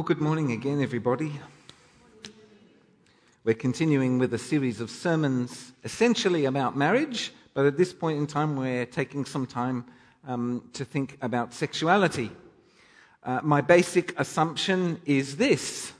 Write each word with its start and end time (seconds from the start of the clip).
Well, 0.00 0.06
good 0.06 0.22
morning 0.22 0.52
again, 0.52 0.80
everybody. 0.80 1.30
We're 3.44 3.54
continuing 3.54 4.18
with 4.18 4.32
a 4.32 4.38
series 4.38 4.80
of 4.80 4.88
sermons 4.88 5.72
essentially 5.84 6.46
about 6.46 6.74
marriage, 6.74 7.34
but 7.52 7.66
at 7.66 7.76
this 7.76 7.92
point 7.92 8.16
in 8.16 8.26
time, 8.26 8.56
we're 8.56 8.86
taking 8.86 9.26
some 9.26 9.46
time 9.46 9.84
um, 10.26 10.70
to 10.72 10.86
think 10.86 11.18
about 11.20 11.52
sexuality. 11.52 12.30
Uh, 13.22 13.40
my 13.42 13.60
basic 13.60 14.18
assumption 14.18 15.02
is 15.04 15.36
this 15.36 15.92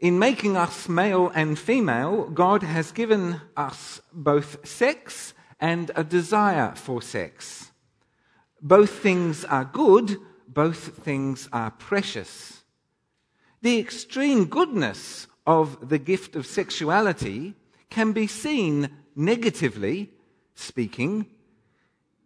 In 0.00 0.18
making 0.18 0.56
us 0.56 0.88
male 0.88 1.30
and 1.32 1.56
female, 1.56 2.24
God 2.30 2.64
has 2.64 2.90
given 2.90 3.40
us 3.56 4.00
both 4.12 4.66
sex 4.66 5.32
and 5.60 5.92
a 5.94 6.02
desire 6.02 6.74
for 6.74 7.00
sex. 7.00 7.70
Both 8.60 8.98
things 8.98 9.44
are 9.44 9.64
good, 9.64 10.16
both 10.48 11.04
things 11.04 11.48
are 11.52 11.70
precious. 11.70 12.64
The 13.62 13.78
extreme 13.78 14.46
goodness 14.46 15.26
of 15.46 15.88
the 15.88 15.98
gift 15.98 16.36
of 16.36 16.46
sexuality 16.46 17.54
can 17.90 18.12
be 18.12 18.26
seen 18.26 18.90
negatively 19.14 20.10
speaking 20.54 21.26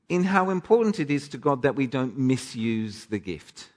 in 0.09 0.24
how 0.24 0.51
important 0.51 0.98
it 0.98 1.11
is 1.11 1.29
to 1.29 1.38
God 1.38 1.62
that 1.62 1.77
we 1.77 1.87
don't 1.87 2.19
misuse 2.19 3.07
the 3.07 3.19
gift. 3.19 3.69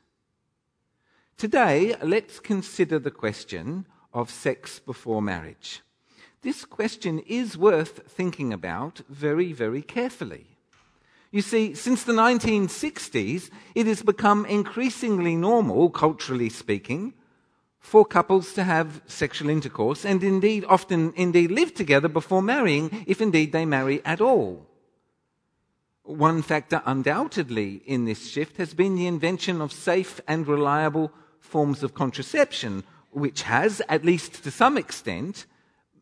Today, 1.38 1.95
let's 2.02 2.39
consider 2.39 2.97
the 2.97 3.11
question 3.11 3.85
of 4.13 4.31
sex 4.31 4.80
before 4.80 5.22
marriage. 5.22 5.81
This 6.41 6.66
question 6.66 7.20
is 7.20 7.58
worth 7.58 8.08
thinking 8.08 8.52
about 8.52 9.02
very, 9.09 9.53
very 9.53 9.81
carefully. 9.81 10.47
You 11.31 11.41
see, 11.41 11.73
since 11.73 12.03
the 12.03 12.13
1960s, 12.13 13.49
it 13.75 13.88
has 13.88 14.03
become 14.03 14.45
increasingly 14.45 15.35
normal, 15.35 15.89
culturally 15.89 16.49
speaking, 16.49 17.13
for 17.83 18.05
couples 18.05 18.53
to 18.53 18.63
have 18.63 19.01
sexual 19.07 19.49
intercourse 19.49 20.05
and 20.05 20.23
indeed 20.23 20.63
often 20.69 21.13
indeed 21.17 21.52
live 21.52 21.73
together 21.73 22.08
before 22.08 22.41
marrying, 22.41 23.03
if 23.05 23.21
indeed 23.21 23.52
they 23.52 23.66
marry 23.66 24.03
at 24.05 24.21
all. 24.21 24.66
One 26.03 26.41
factor 26.41 26.81
undoubtedly 26.85 27.83
in 27.85 28.05
this 28.05 28.31
shift 28.31 28.55
has 28.55 28.73
been 28.73 28.95
the 28.95 29.05
invention 29.05 29.61
of 29.61 29.73
safe 29.73 30.21
and 30.30 30.47
reliable 30.47 31.11
forms 31.39 31.83
of 31.83 31.93
contraception, 31.93 32.83
which 33.11 33.43
has, 33.43 33.81
at 33.89 34.05
least 34.05 34.43
to 34.45 34.49
some 34.49 34.77
extent, 34.77 35.45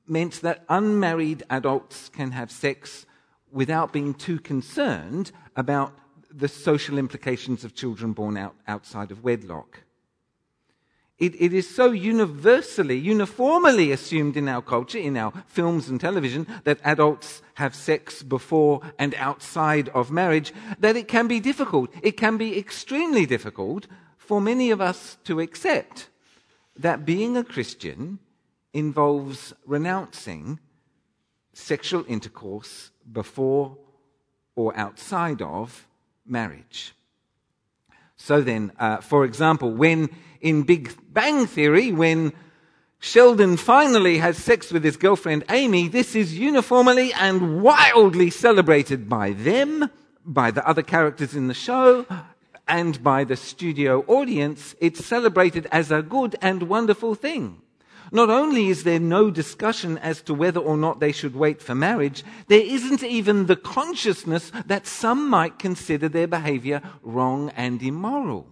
meant 0.07 0.41
that 0.41 0.63
unmarried 0.69 1.43
adults 1.49 2.09
can 2.09 2.31
have 2.31 2.51
sex 2.51 3.07
without 3.51 3.91
being 3.91 4.13
too 4.13 4.39
concerned 4.39 5.31
about 5.55 5.93
the 6.29 6.47
social 6.47 6.99
implications 6.99 7.63
of 7.63 7.73
children 7.73 8.13
born 8.13 8.37
out, 8.37 8.55
outside 8.67 9.11
of 9.11 9.23
wedlock. 9.23 9.81
It, 11.21 11.39
it 11.39 11.53
is 11.53 11.69
so 11.69 11.91
universally, 11.91 12.97
uniformly 12.97 13.91
assumed 13.91 14.35
in 14.35 14.49
our 14.49 14.63
culture, 14.63 14.97
in 14.97 15.15
our 15.15 15.31
films 15.45 15.87
and 15.87 16.01
television, 16.01 16.47
that 16.63 16.79
adults 16.83 17.43
have 17.53 17.75
sex 17.75 18.23
before 18.23 18.81
and 18.97 19.13
outside 19.13 19.89
of 19.89 20.09
marriage, 20.09 20.51
that 20.79 20.95
it 20.95 21.07
can 21.07 21.27
be 21.27 21.39
difficult. 21.39 21.91
It 22.01 22.17
can 22.17 22.37
be 22.37 22.57
extremely 22.57 23.27
difficult 23.27 23.85
for 24.17 24.41
many 24.41 24.71
of 24.71 24.81
us 24.81 25.19
to 25.25 25.39
accept 25.39 26.09
that 26.75 27.05
being 27.05 27.37
a 27.37 27.43
Christian 27.43 28.17
involves 28.73 29.53
renouncing 29.67 30.59
sexual 31.53 32.03
intercourse 32.07 32.89
before 33.11 33.77
or 34.55 34.75
outside 34.75 35.43
of 35.43 35.85
marriage. 36.25 36.95
So 38.23 38.39
then, 38.39 38.71
uh, 38.77 38.97
for 38.97 39.25
example, 39.25 39.71
when 39.71 40.09
in 40.41 40.61
Big 40.61 40.95
Bang 41.11 41.47
Theory, 41.47 41.91
when 41.91 42.33
Sheldon 42.99 43.57
finally 43.57 44.19
has 44.19 44.37
sex 44.37 44.71
with 44.71 44.83
his 44.83 44.95
girlfriend 44.95 45.43
Amy, 45.49 45.87
this 45.87 46.15
is 46.15 46.37
uniformly 46.37 47.11
and 47.13 47.63
wildly 47.63 48.29
celebrated 48.29 49.09
by 49.09 49.31
them, 49.31 49.89
by 50.23 50.51
the 50.51 50.65
other 50.67 50.83
characters 50.83 51.33
in 51.33 51.47
the 51.47 51.55
show, 51.55 52.05
and 52.67 53.03
by 53.03 53.23
the 53.23 53.35
studio 53.35 54.05
audience. 54.07 54.75
It's 54.79 55.03
celebrated 55.03 55.67
as 55.71 55.89
a 55.89 56.03
good 56.03 56.35
and 56.43 56.69
wonderful 56.69 57.15
thing. 57.15 57.63
Not 58.13 58.29
only 58.29 58.67
is 58.67 58.83
there 58.83 58.99
no 58.99 59.31
discussion 59.31 59.97
as 59.99 60.21
to 60.23 60.33
whether 60.33 60.59
or 60.59 60.75
not 60.75 60.99
they 60.99 61.13
should 61.13 61.33
wait 61.33 61.61
for 61.61 61.73
marriage, 61.73 62.25
there 62.47 62.59
isn't 62.59 63.03
even 63.03 63.45
the 63.45 63.55
consciousness 63.55 64.51
that 64.65 64.85
some 64.85 65.29
might 65.29 65.57
consider 65.57 66.09
their 66.09 66.27
behavior 66.27 66.81
wrong 67.01 67.51
and 67.55 67.81
immoral. 67.81 68.47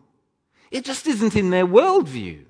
It 0.72 0.86
just 0.86 1.08
isn't 1.08 1.36
in 1.36 1.50
their 1.50 1.68
worldview. 1.68 2.46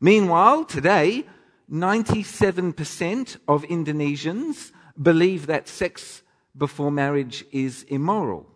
Meanwhile, 0.00 0.66
today, 0.66 1.24
97% 1.70 3.36
of 3.48 3.62
Indonesians 3.64 4.72
believe 5.00 5.46
that 5.46 5.68
sex 5.68 6.22
before 6.56 6.90
marriage 6.90 7.44
is 7.52 7.84
immoral. 7.84 8.46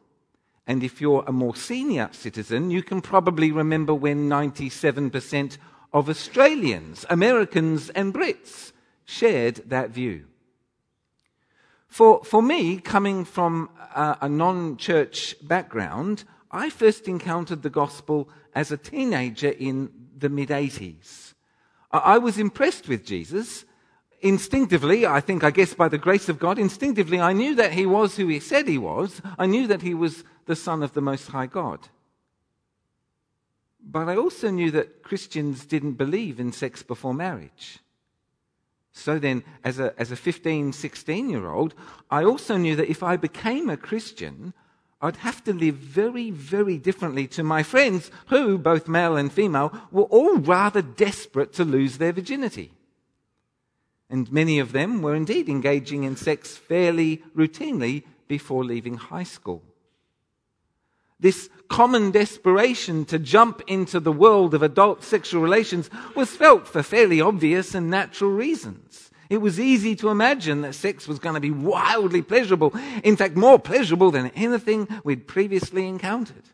And 0.67 0.83
if 0.83 1.01
you're 1.01 1.25
a 1.27 1.33
more 1.33 1.55
senior 1.55 2.09
citizen, 2.13 2.71
you 2.71 2.83
can 2.83 3.01
probably 3.01 3.53
remember 3.53 3.95
when 3.95 4.29
97% 4.29 5.59
of 5.95 6.11
Australians, 6.11 7.07
Americans, 7.09 7.89
and 7.91 8.13
Brits 8.13 8.73
shared 9.05 9.63
that 9.67 9.91
view. 9.91 10.27
For, 11.87 12.25
for 12.25 12.43
me, 12.43 12.79
coming 12.79 13.25
from 13.25 13.71
a, 13.95 14.19
a 14.23 14.29
non 14.29 14.77
church 14.77 15.37
background, 15.41 16.25
I 16.51 16.69
first 16.69 17.07
encountered 17.07 17.63
the 17.63 17.71
gospel 17.71 18.29
as 18.57 18.73
a 18.73 18.77
teenager 18.77 19.51
in 19.51 19.91
the 20.19 20.29
mid 20.29 20.49
80s. 20.49 21.35
I 21.93 22.19
was 22.19 22.39
impressed 22.39 22.89
with 22.89 23.07
Jesus. 23.07 23.65
Instinctively, 24.21 25.07
I 25.07 25.21
think, 25.21 25.45
I 25.45 25.53
guess 25.53 25.75
by 25.75 25.87
the 25.87 25.99
grace 25.99 26.29
of 26.29 26.41
God, 26.41 26.59
instinctively, 26.59 27.21
I 27.21 27.33
knew 27.33 27.55
that 27.55 27.73
he 27.73 27.87
was 27.87 28.17
who 28.17 28.27
he 28.27 28.41
said 28.41 28.67
he 28.67 28.79
was. 28.79 29.23
I 29.39 29.47
knew 29.47 29.69
that 29.69 29.83
he 29.83 29.95
was 29.95 30.25
the 30.47 30.57
Son 30.57 30.83
of 30.83 30.95
the 30.95 31.03
Most 31.03 31.29
High 31.29 31.47
God. 31.47 31.89
But 33.87 34.09
I 34.09 34.17
also 34.17 34.51
knew 34.51 34.71
that 34.71 35.03
Christians 35.03 35.67
didn't 35.67 35.93
believe 35.93 36.41
in 36.41 36.53
sex 36.53 36.83
before 36.83 37.15
marriage. 37.15 37.79
So 38.93 39.19
then, 39.19 39.43
as 39.65 39.79
a, 39.79 39.93
as 39.99 40.13
a 40.13 40.17
15, 40.17 40.73
16 40.73 41.29
year 41.29 41.51
old, 41.51 41.75
I 42.11 42.25
also 42.25 42.57
knew 42.57 42.77
that 42.77 42.89
if 42.89 43.03
I 43.03 43.17
became 43.17 43.69
a 43.69 43.77
Christian, 43.77 44.55
I'd 45.03 45.17
have 45.17 45.45
to 45.45 45.53
live 45.53 45.75
very, 45.75 46.31
very 46.31 46.79
differently 46.79 47.27
to 47.29 47.43
my 47.43 47.63
friends 47.63 48.11
who, 48.29 48.57
both 48.57 48.89
male 48.89 49.17
and 49.17 49.33
female, 49.33 49.77
were 49.91 50.05
all 50.05 50.39
rather 50.39 50.81
desperate 50.81 51.53
to 51.55 51.65
lose 51.65 51.99
their 51.99 52.13
virginity. 52.13 52.73
And 54.09 54.33
many 54.33 54.61
of 54.61 54.73
them 54.73 55.03
were 55.03 55.15
indeed 55.15 55.49
engaging 55.49 56.05
in 56.05 56.17
sex 56.17 56.57
fairly 56.57 57.23
routinely 57.37 58.05
before 58.29 58.65
leaving 58.65 58.97
high 58.97 59.25
school. 59.25 59.63
This 61.21 61.49
common 61.69 62.11
desperation 62.11 63.05
to 63.07 63.19
jump 63.19 63.63
into 63.67 64.01
the 64.01 64.13
world 64.13 64.55
of 64.55 64.63
adult 64.63 65.03
sexual 65.03 65.43
relations 65.43 65.89
was 66.15 66.37
felt 66.37 66.69
for 66.69 66.83
fairly 66.83 67.21
obvious 67.21 67.75
and 67.75 67.91
natural 67.91 68.31
reasons. 68.31 69.11
It 69.31 69.39
was 69.39 69.59
easy 69.59 69.97
to 69.97 70.11
imagine 70.11 70.61
that 70.61 70.75
sex 70.75 71.09
was 71.09 71.19
going 71.19 71.35
to 71.35 71.41
be 71.41 71.51
wildly 71.51 72.23
pleasurable, 72.23 72.75
in 73.03 73.17
fact, 73.17 73.37
more 73.37 73.59
pleasurable 73.59 74.11
than 74.11 74.31
anything 74.35 74.87
we'd 75.03 75.27
previously 75.27 75.89
encountered. 75.89 76.45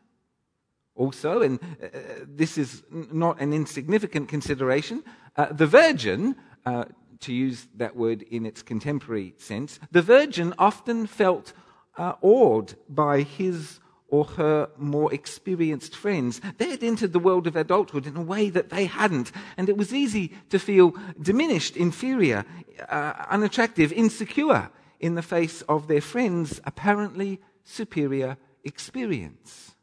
Also, 0.94 1.43
and 1.43 1.59
uh, 1.82 1.88
this 2.26 2.59
is 2.59 2.82
not 2.91 3.41
an 3.41 3.53
insignificant 3.53 4.28
consideration, 4.28 5.03
uh, 5.37 5.47
the 5.53 5.66
virgin, 5.66 6.37
uh, 6.66 6.84
to 7.20 7.32
use 7.32 7.69
that 7.76 7.97
word 7.97 8.22
in 8.22 8.47
its 8.47 8.62
contemporary 8.62 9.34
sense, 9.38 9.78
the 9.91 10.03
virgin 10.03 10.54
often 10.59 11.06
felt 11.06 11.53
uh, 11.97 12.15
awed 12.22 12.75
by 12.88 13.22
his 13.22 13.81
or 14.10 14.25
her 14.25 14.69
more 14.76 15.12
experienced 15.15 15.97
friends. 15.97 16.41
They 16.59 16.71
had 16.71 16.82
entered 16.82 17.12
the 17.12 17.19
world 17.19 17.47
of 17.47 17.56
adulthood 17.56 18.06
in 18.06 18.16
a 18.16 18.22
way 18.22 18.50
that 18.50 18.70
they 18.70 18.87
hadn't, 18.87 19.32
and 19.56 19.69
it 19.69 19.76
was 19.76 19.94
easy 19.94 20.35
to 20.50 20.58
feel 20.58 20.94
diminished, 21.20 21.76
inferior, 21.76 22.44
uh, 22.88 23.26
unattractive, 23.31 23.93
insecure 23.93 24.70
in 24.99 25.14
the 25.14 25.23
face 25.23 25.62
of 25.62 25.88
their 25.88 26.00
friends' 26.00 26.61
apparently 26.64 27.40
superior 27.64 28.37
experience. 28.64 29.75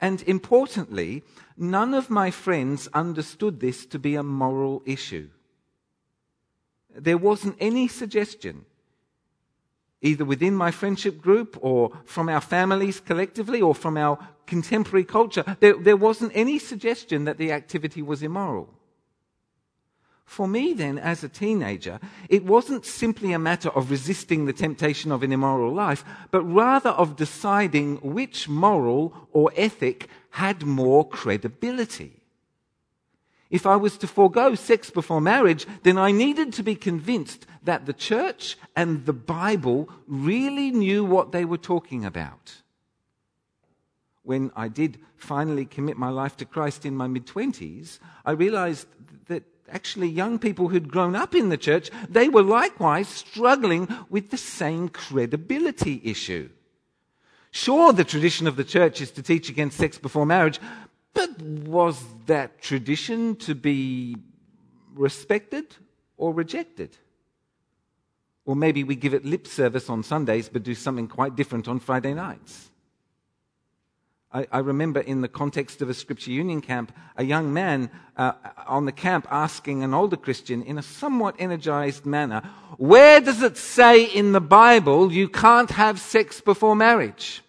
And 0.00 0.22
importantly, 0.22 1.22
none 1.56 1.94
of 1.94 2.10
my 2.10 2.32
friends 2.32 2.88
understood 2.92 3.60
this 3.60 3.86
to 3.86 3.98
be 3.98 4.16
a 4.16 4.22
moral 4.22 4.82
issue. 4.84 5.30
There 6.94 7.16
wasn't 7.16 7.56
any 7.60 7.88
suggestion 7.88 8.66
either 10.02 10.24
within 10.24 10.54
my 10.54 10.70
friendship 10.70 11.22
group 11.22 11.56
or 11.60 11.92
from 12.04 12.28
our 12.28 12.40
families 12.40 13.00
collectively 13.00 13.62
or 13.62 13.74
from 13.74 13.96
our 13.96 14.18
contemporary 14.46 15.04
culture, 15.04 15.44
there, 15.60 15.74
there 15.74 15.96
wasn't 15.96 16.32
any 16.34 16.58
suggestion 16.58 17.24
that 17.24 17.38
the 17.38 17.52
activity 17.52 18.02
was 18.02 18.22
immoral. 18.22 18.68
For 20.24 20.48
me, 20.48 20.72
then, 20.72 20.98
as 20.98 21.22
a 21.22 21.28
teenager, 21.28 22.00
it 22.28 22.44
wasn't 22.44 22.86
simply 22.86 23.32
a 23.32 23.38
matter 23.38 23.68
of 23.70 23.90
resisting 23.90 24.46
the 24.46 24.52
temptation 24.52 25.12
of 25.12 25.22
an 25.22 25.32
immoral 25.32 25.72
life, 25.72 26.04
but 26.30 26.42
rather 26.42 26.90
of 26.90 27.16
deciding 27.16 27.96
which 27.96 28.48
moral 28.48 29.28
or 29.32 29.52
ethic 29.56 30.08
had 30.30 30.64
more 30.64 31.06
credibility. 31.06 32.21
If 33.52 33.66
I 33.66 33.76
was 33.76 33.98
to 33.98 34.06
forego 34.06 34.54
sex 34.54 34.88
before 34.88 35.20
marriage, 35.20 35.66
then 35.82 35.98
I 35.98 36.10
needed 36.10 36.54
to 36.54 36.62
be 36.62 36.74
convinced 36.74 37.46
that 37.62 37.84
the 37.84 37.92
church 37.92 38.56
and 38.74 39.04
the 39.04 39.12
Bible 39.12 39.90
really 40.06 40.70
knew 40.70 41.04
what 41.04 41.32
they 41.32 41.44
were 41.44 41.58
talking 41.58 42.02
about. 42.02 42.62
When 44.22 44.50
I 44.56 44.68
did 44.68 44.98
finally 45.16 45.66
commit 45.66 45.98
my 45.98 46.08
life 46.08 46.34
to 46.38 46.46
Christ 46.46 46.86
in 46.86 46.96
my 46.96 47.06
mid 47.06 47.26
20s, 47.26 47.98
I 48.24 48.30
realized 48.30 48.86
that 49.26 49.42
actually 49.70 50.08
young 50.08 50.38
people 50.38 50.68
who'd 50.68 50.90
grown 50.90 51.14
up 51.14 51.34
in 51.34 51.50
the 51.50 51.58
church, 51.58 51.90
they 52.08 52.30
were 52.30 52.42
likewise 52.42 53.08
struggling 53.08 53.86
with 54.08 54.30
the 54.30 54.38
same 54.38 54.88
credibility 54.88 56.00
issue. 56.04 56.48
Sure, 57.50 57.92
the 57.92 58.04
tradition 58.04 58.46
of 58.46 58.56
the 58.56 58.64
church 58.64 59.02
is 59.02 59.10
to 59.10 59.22
teach 59.22 59.50
against 59.50 59.76
sex 59.76 59.98
before 59.98 60.24
marriage, 60.24 60.58
but 61.14 61.40
was 61.40 62.02
that 62.26 62.60
tradition 62.62 63.36
to 63.36 63.54
be 63.54 64.16
respected 64.94 65.76
or 66.16 66.32
rejected? 66.32 66.96
Or 68.44 68.56
maybe 68.56 68.82
we 68.84 68.96
give 68.96 69.14
it 69.14 69.24
lip 69.24 69.46
service 69.46 69.88
on 69.88 70.02
Sundays 70.02 70.48
but 70.48 70.62
do 70.62 70.74
something 70.74 71.08
quite 71.08 71.36
different 71.36 71.68
on 71.68 71.80
Friday 71.80 72.14
nights. 72.14 72.70
I, 74.32 74.46
I 74.50 74.58
remember 74.60 75.00
in 75.00 75.20
the 75.20 75.28
context 75.28 75.82
of 75.82 75.90
a 75.90 75.94
Scripture 75.94 76.30
Union 76.30 76.60
camp, 76.60 76.92
a 77.16 77.24
young 77.24 77.52
man 77.52 77.90
uh, 78.16 78.32
on 78.66 78.86
the 78.86 78.92
camp 78.92 79.26
asking 79.30 79.82
an 79.82 79.92
older 79.92 80.16
Christian 80.16 80.62
in 80.62 80.78
a 80.78 80.82
somewhat 80.82 81.36
energized 81.38 82.06
manner, 82.06 82.42
Where 82.78 83.20
does 83.20 83.42
it 83.42 83.56
say 83.56 84.04
in 84.04 84.32
the 84.32 84.40
Bible 84.40 85.12
you 85.12 85.28
can't 85.28 85.70
have 85.70 86.00
sex 86.00 86.40
before 86.40 86.74
marriage? 86.74 87.42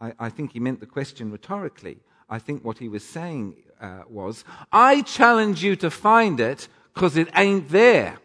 I, 0.00 0.12
I 0.18 0.28
think 0.28 0.52
he 0.52 0.60
meant 0.60 0.80
the 0.80 0.86
question 0.86 1.30
rhetorically. 1.30 1.98
I 2.28 2.38
think 2.38 2.64
what 2.64 2.78
he 2.78 2.88
was 2.88 3.04
saying 3.04 3.56
uh, 3.80 4.02
was, 4.08 4.44
I 4.72 5.02
challenge 5.02 5.62
you 5.62 5.76
to 5.76 5.90
find 5.90 6.40
it 6.40 6.68
because 6.94 7.16
it 7.16 7.28
ain't 7.36 7.68
there. 7.70 8.18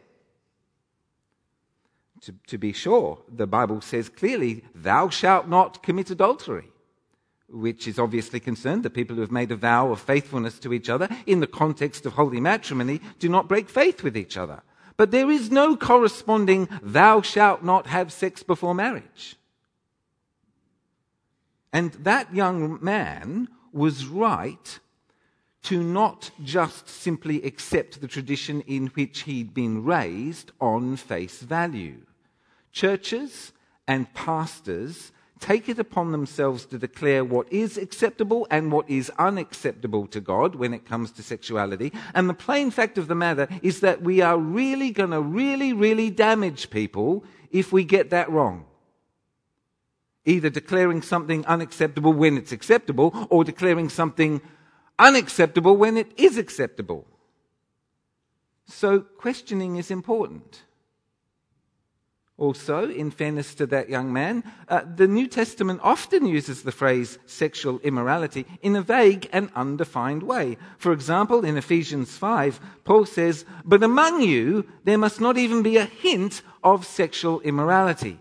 To, 2.22 2.34
to 2.48 2.58
be 2.58 2.74
sure, 2.74 3.20
the 3.28 3.48
Bible 3.48 3.82
says 3.82 4.10
clearly, 4.10 4.64
Thou 4.74 5.10
shalt 5.10 5.48
not 5.48 5.84
commit 5.84 6.10
adultery 6.10 6.74
which 7.54 7.88
is 7.88 8.00
obviously 8.00 8.40
concerned 8.40 8.84
that 8.84 8.92
people 8.92 9.16
who 9.16 9.22
have 9.22 9.32
made 9.32 9.52
a 9.52 9.56
vow 9.56 9.92
of 9.92 10.02
faithfulness 10.02 10.58
to 10.60 10.74
each 10.74 10.90
other 10.90 11.08
in 11.28 11.40
the 11.40 11.48
context 11.48 12.06
of 12.06 12.14
holy 12.14 12.40
matrimony 12.40 13.00
do 13.20 13.30
not 13.30 13.48
break 13.48 13.70
faith 13.70 14.04
with 14.04 14.18
each 14.18 14.38
other. 14.38 14.62
But 14.98 15.12
there 15.12 15.30
is 15.30 15.52
no 15.52 15.76
corresponding, 15.76 16.68
thou 16.82 17.22
shalt 17.22 17.64
not 17.64 17.88
have 17.88 18.12
sex 18.12 18.44
before 18.44 18.76
marriage. 18.76 19.38
And 21.74 21.92
that 21.94 22.34
young 22.34 22.78
man 22.82 23.50
was 23.74 24.06
right 24.06 24.80
to 25.64 25.82
not 25.82 26.30
just 26.44 26.88
simply 26.88 27.42
accept 27.44 28.00
the 28.00 28.08
tradition 28.08 28.62
in 28.62 28.88
which 28.88 29.22
he'd 29.22 29.54
been 29.54 29.84
raised 29.84 30.52
on 30.62 30.96
face 30.98 31.40
value. 31.40 32.02
Churches 32.72 33.54
and 33.88 34.14
pastors 34.14 35.12
take 35.40 35.68
it 35.68 35.80
upon 35.80 36.12
themselves 36.12 36.66
to 36.66 36.78
declare 36.78 37.24
what 37.26 37.52
is 37.52 37.78
acceptable 37.78 38.48
and 38.52 38.72
what 38.72 38.90
is 38.90 39.12
unacceptable 39.18 40.06
to 40.08 40.22
God 40.22 40.56
when 40.56 40.74
it 40.74 40.86
comes 40.86 41.12
to 41.14 41.24
sexuality. 41.24 41.92
And 42.14 42.30
the 42.30 42.34
plain 42.34 42.72
fact 42.72 42.98
of 42.98 43.08
the 43.08 43.16
matter 43.16 43.48
is 43.62 43.80
that 43.82 44.02
we 44.02 44.22
are 44.22 44.38
really 44.38 44.92
going 44.92 45.12
to 45.12 45.22
really, 45.22 45.74
really 45.74 46.10
damage 46.10 46.70
people 46.70 47.26
if 47.52 47.74
we 47.74 47.84
get 47.84 48.10
that 48.12 48.30
wrong 48.30 48.66
either 50.26 50.50
declaring 50.50 51.02
something 51.02 51.46
unacceptable 51.46 52.14
when 52.14 52.38
it's 52.38 52.52
acceptable 52.52 53.28
or 53.30 53.44
declaring 53.44 53.90
something 53.90 54.42
unacceptable 55.00 55.76
when 55.76 55.98
it 55.98 56.12
is 56.18 56.38
acceptable. 56.38 57.06
So, 58.66 59.02
questioning 59.02 59.76
is 59.76 59.92
important. 59.92 60.64
Also, 62.38 62.90
in 62.90 63.12
fairness 63.12 63.54
to 63.56 63.68
that 63.68 63.90
young 63.90 64.12
man, 64.12 64.44
uh, 64.68 64.82
the 64.96 65.08
New 65.08 65.28
Testament 65.28 65.80
often 65.84 66.26
uses 66.26 66.64
the 66.64 66.72
phrase 66.72 67.20
sexual 67.28 67.80
immorality 67.82 68.48
in 68.64 68.76
a 68.76 68.82
vague 68.82 69.30
and 69.32 69.52
undefined 69.56 70.24
way. 70.24 70.58
For 70.78 70.92
example, 70.92 71.46
in 71.46 71.58
Ephesians 71.58 72.18
5, 72.18 72.60
Paul 72.86 73.06
says, 73.06 73.46
But 73.64 73.84
among 73.84 74.22
you 74.22 74.66
there 74.84 74.98
must 74.98 75.22
not 75.22 75.38
even 75.38 75.62
be 75.62 75.78
a 75.78 75.86
hint 75.86 76.42
of 76.64 76.88
sexual 76.88 77.40
immorality. 77.42 78.20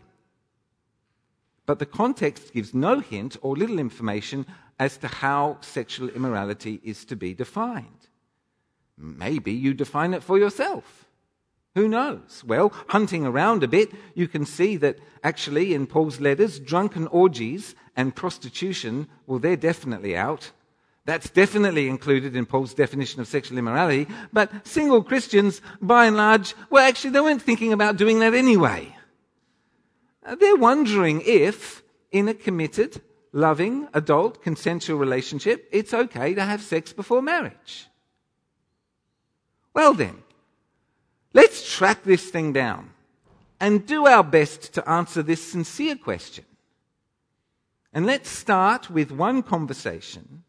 But 1.73 1.79
the 1.79 1.87
context 1.87 2.53
gives 2.53 2.75
no 2.75 3.01
hint 3.01 3.39
or 3.41 3.57
little 3.57 3.79
information 3.79 4.45
as 4.79 4.99
to 4.99 5.09
how 5.09 5.57
sexual 5.63 6.11
immorality 6.11 6.83
is 6.85 7.07
to 7.07 7.17
be 7.17 7.33
defined. 7.33 8.09
Maybe 8.99 9.53
you 9.53 9.73
define 9.73 10.13
it 10.13 10.23
for 10.23 10.39
yourself. 10.39 11.07
Who 11.75 11.89
knows? 11.89 12.45
Well, 12.47 12.75
hunting 12.89 13.25
around 13.25 13.65
a 13.65 13.69
bit, 13.69 13.91
you 14.15 14.29
can 14.29 14.45
see 14.45 14.77
that 14.77 14.99
actually 15.25 15.73
in 15.73 15.87
Paul's 15.87 16.21
letters, 16.21 16.61
drunken 16.61 17.07
orgies 17.07 17.75
and 17.97 18.15
prostitution, 18.15 19.09
well, 19.27 19.39
they're 19.39 19.57
definitely 19.57 20.15
out. 20.15 20.51
That's 21.07 21.31
definitely 21.31 21.89
included 21.89 22.37
in 22.37 22.45
Paul's 22.45 22.75
definition 22.75 23.23
of 23.23 23.29
sexual 23.29 23.57
immorality. 23.57 24.09
But 24.31 24.67
single 24.67 25.03
Christians, 25.03 25.63
by 25.81 26.05
and 26.05 26.19
large, 26.19 26.55
well, 26.69 26.87
actually, 26.87 27.13
they 27.13 27.23
weren't 27.23 27.41
thinking 27.41 27.73
about 27.73 27.97
doing 27.97 28.19
that 28.19 28.35
anyway. 28.35 28.95
Uh, 30.25 30.35
they're 30.37 30.57
wondering 30.57 31.23
if, 31.25 31.83
in 32.11 32.29
a 32.29 32.35
committed, 32.35 33.01
loving, 33.33 33.89
adult, 33.95 34.43
consensual 34.43 34.99
relationship, 34.99 35.69
it's 35.73 35.95
okay 35.95 36.35
to 36.35 36.45
have 36.45 36.63
sex 36.63 36.93
before 36.93 37.23
marriage. 37.23 37.89
Well 39.75 39.95
then, 39.95 40.23
let's 41.33 41.75
track 41.75 42.05
this 42.05 42.31
thing 42.31 42.53
down 42.53 42.91
and 43.59 43.87
do 43.87 44.07
our 44.07 44.25
best 44.25 44.75
to 44.75 44.89
answer 44.89 45.23
this 45.23 45.43
sincere 45.43 45.97
question. 45.97 46.45
And 47.93 48.07
let's 48.07 48.29
start 48.29 48.91
with 48.91 49.11
one 49.11 49.43
conversation 49.43 50.45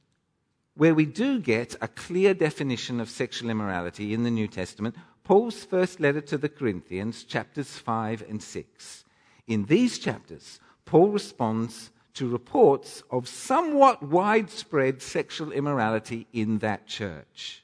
where 0.76 0.96
we 0.96 1.06
do 1.06 1.40
get 1.40 1.76
a 1.82 1.88
clear 1.88 2.34
definition 2.34 3.00
of 3.00 3.10
sexual 3.10 3.50
immorality 3.50 4.14
in 4.14 4.24
the 4.24 4.32
New 4.32 4.48
Testament, 4.48 4.96
Paul's 5.24 5.64
first 5.64 6.00
letter 6.00 6.22
to 6.22 6.38
the 6.38 6.50
Corinthians, 6.50 7.24
chapters 7.24 7.78
5 7.78 8.26
and 8.28 8.42
6. 8.42 9.06
In 9.48 9.66
these 9.66 10.00
chapters, 10.00 10.60
Paul 10.86 11.10
responds 11.10 11.92
to 12.16 12.28
reports 12.28 13.04
of 13.10 13.28
somewhat 13.28 14.04
widespread 14.04 15.02
sexual 15.02 15.52
immorality 15.52 16.28
in 16.32 16.60
that 16.60 16.86
church. 16.86 17.64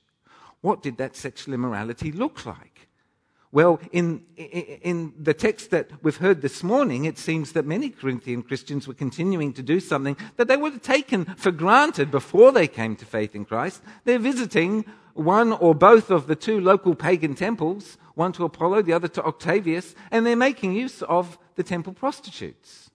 What 0.61 0.81
did 0.81 0.97
that 0.97 1.15
sexual 1.15 1.53
immorality 1.53 2.11
look 2.11 2.45
like? 2.45 2.87
Well, 3.51 3.79
in, 3.91 4.25
in 4.37 5.13
the 5.17 5.33
text 5.33 5.71
that 5.71 5.89
we've 6.03 6.17
heard 6.17 6.41
this 6.41 6.61
morning, 6.61 7.05
it 7.05 7.17
seems 7.17 7.53
that 7.53 7.65
many 7.65 7.89
Corinthian 7.89 8.43
Christians 8.43 8.87
were 8.87 8.93
continuing 8.93 9.53
to 9.53 9.63
do 9.63 9.79
something 9.79 10.15
that 10.37 10.47
they 10.47 10.57
would 10.57 10.73
have 10.73 10.81
taken 10.83 11.25
for 11.25 11.51
granted 11.51 12.11
before 12.11 12.51
they 12.51 12.67
came 12.67 12.95
to 12.97 13.05
faith 13.05 13.33
in 13.33 13.45
Christ. 13.45 13.81
They're 14.03 14.19
visiting 14.19 14.85
one 15.13 15.51
or 15.51 15.73
both 15.73 16.11
of 16.11 16.27
the 16.27 16.35
two 16.35 16.61
local 16.61 16.93
pagan 16.93 17.33
temples, 17.33 17.97
one 18.19 18.33
to 18.33 18.43
Apollo, 18.43 18.83
the 18.83 18.93
other 18.93 19.07
to 19.07 19.23
Octavius, 19.23 19.95
and 20.11 20.25
they're 20.25 20.35
making 20.35 20.73
use 20.73 21.01
of 21.03 21.39
the 21.55 21.63
temple 21.63 21.93
prostitutes. 21.93 22.91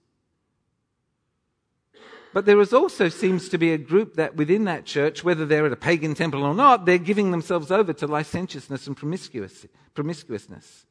But 2.35 2.45
there 2.45 2.61
is 2.61 2.75
also 2.75 3.09
seems 3.09 3.49
to 3.49 3.59
be 3.59 3.73
a 3.73 3.79
group 3.79 4.15
that 4.15 4.37
within 4.37 4.65
that 4.65 4.85
church, 4.85 5.25
whether 5.25 5.47
they're 5.47 5.67
at 5.67 5.73
a 5.73 5.77
pagan 5.77 6.15
temple 6.15 6.43
or 6.43 6.55
not, 6.55 6.85
they're 6.85 6.99
giving 6.99 7.31
themselves 7.31 7.71
over 7.71 7.93
to 7.95 8.07
licentiousness 8.07 8.87
and 8.87 8.97
promiscuousness. 8.97 10.87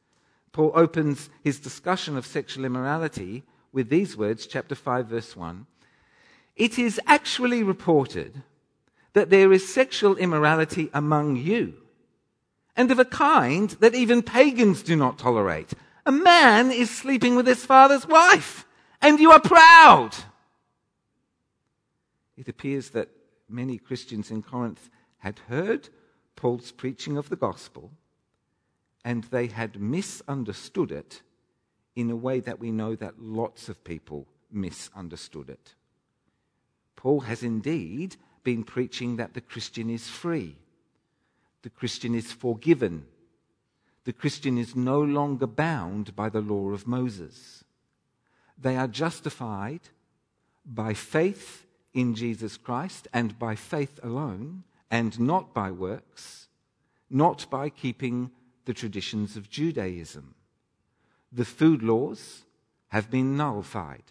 Paul 0.52 0.72
opens 0.74 1.30
his 1.42 1.60
discussion 1.60 2.16
of 2.16 2.26
sexual 2.26 2.64
immorality 2.64 3.44
with 3.72 3.88
these 3.88 4.16
words, 4.16 4.46
chapter 4.46 4.74
5, 4.74 5.06
verse 5.06 5.36
1. 5.36 5.66
It 6.56 6.78
is 6.78 7.00
actually 7.06 7.62
reported 7.62 8.42
that 9.12 9.30
there 9.30 9.52
is 9.52 9.72
sexual 9.72 10.16
immorality 10.16 10.90
among 10.92 11.36
you, 11.36 11.83
and 12.76 12.90
of 12.90 12.98
a 12.98 13.04
kind 13.04 13.70
that 13.80 13.94
even 13.94 14.22
pagans 14.22 14.82
do 14.82 14.96
not 14.96 15.18
tolerate. 15.18 15.72
A 16.06 16.12
man 16.12 16.70
is 16.70 16.90
sleeping 16.90 17.36
with 17.36 17.46
his 17.46 17.64
father's 17.64 18.06
wife, 18.06 18.66
and 19.00 19.18
you 19.20 19.30
are 19.30 19.40
proud. 19.40 20.14
It 22.36 22.48
appears 22.48 22.90
that 22.90 23.10
many 23.48 23.78
Christians 23.78 24.30
in 24.30 24.42
Corinth 24.42 24.90
had 25.18 25.38
heard 25.48 25.88
Paul's 26.36 26.72
preaching 26.72 27.16
of 27.16 27.28
the 27.28 27.36
gospel, 27.36 27.92
and 29.04 29.24
they 29.24 29.46
had 29.46 29.80
misunderstood 29.80 30.90
it 30.90 31.22
in 31.94 32.10
a 32.10 32.16
way 32.16 32.40
that 32.40 32.58
we 32.58 32.72
know 32.72 32.96
that 32.96 33.20
lots 33.20 33.68
of 33.68 33.84
people 33.84 34.26
misunderstood 34.50 35.48
it. 35.48 35.74
Paul 36.96 37.20
has 37.20 37.42
indeed 37.42 38.16
been 38.42 38.64
preaching 38.64 39.16
that 39.16 39.34
the 39.34 39.40
Christian 39.40 39.90
is 39.90 40.08
free, 40.08 40.56
the 41.64 41.70
Christian 41.70 42.14
is 42.14 42.30
forgiven, 42.30 43.06
the 44.04 44.12
Christian 44.12 44.58
is 44.58 44.76
no 44.76 45.00
longer 45.00 45.46
bound 45.46 46.14
by 46.14 46.28
the 46.28 46.42
law 46.42 46.72
of 46.72 46.86
Moses. 46.86 47.64
They 48.60 48.76
are 48.76 48.86
justified 48.86 49.80
by 50.66 50.92
faith 50.92 51.64
in 51.94 52.14
Jesus 52.14 52.58
Christ 52.58 53.08
and 53.14 53.38
by 53.38 53.54
faith 53.54 53.98
alone, 54.02 54.64
and 54.90 55.18
not 55.18 55.54
by 55.54 55.70
works, 55.70 56.48
not 57.08 57.46
by 57.48 57.70
keeping 57.70 58.30
the 58.66 58.74
traditions 58.74 59.34
of 59.34 59.48
Judaism. 59.48 60.34
The 61.32 61.46
food 61.46 61.82
laws 61.82 62.42
have 62.88 63.10
been 63.10 63.38
nullified. 63.38 64.04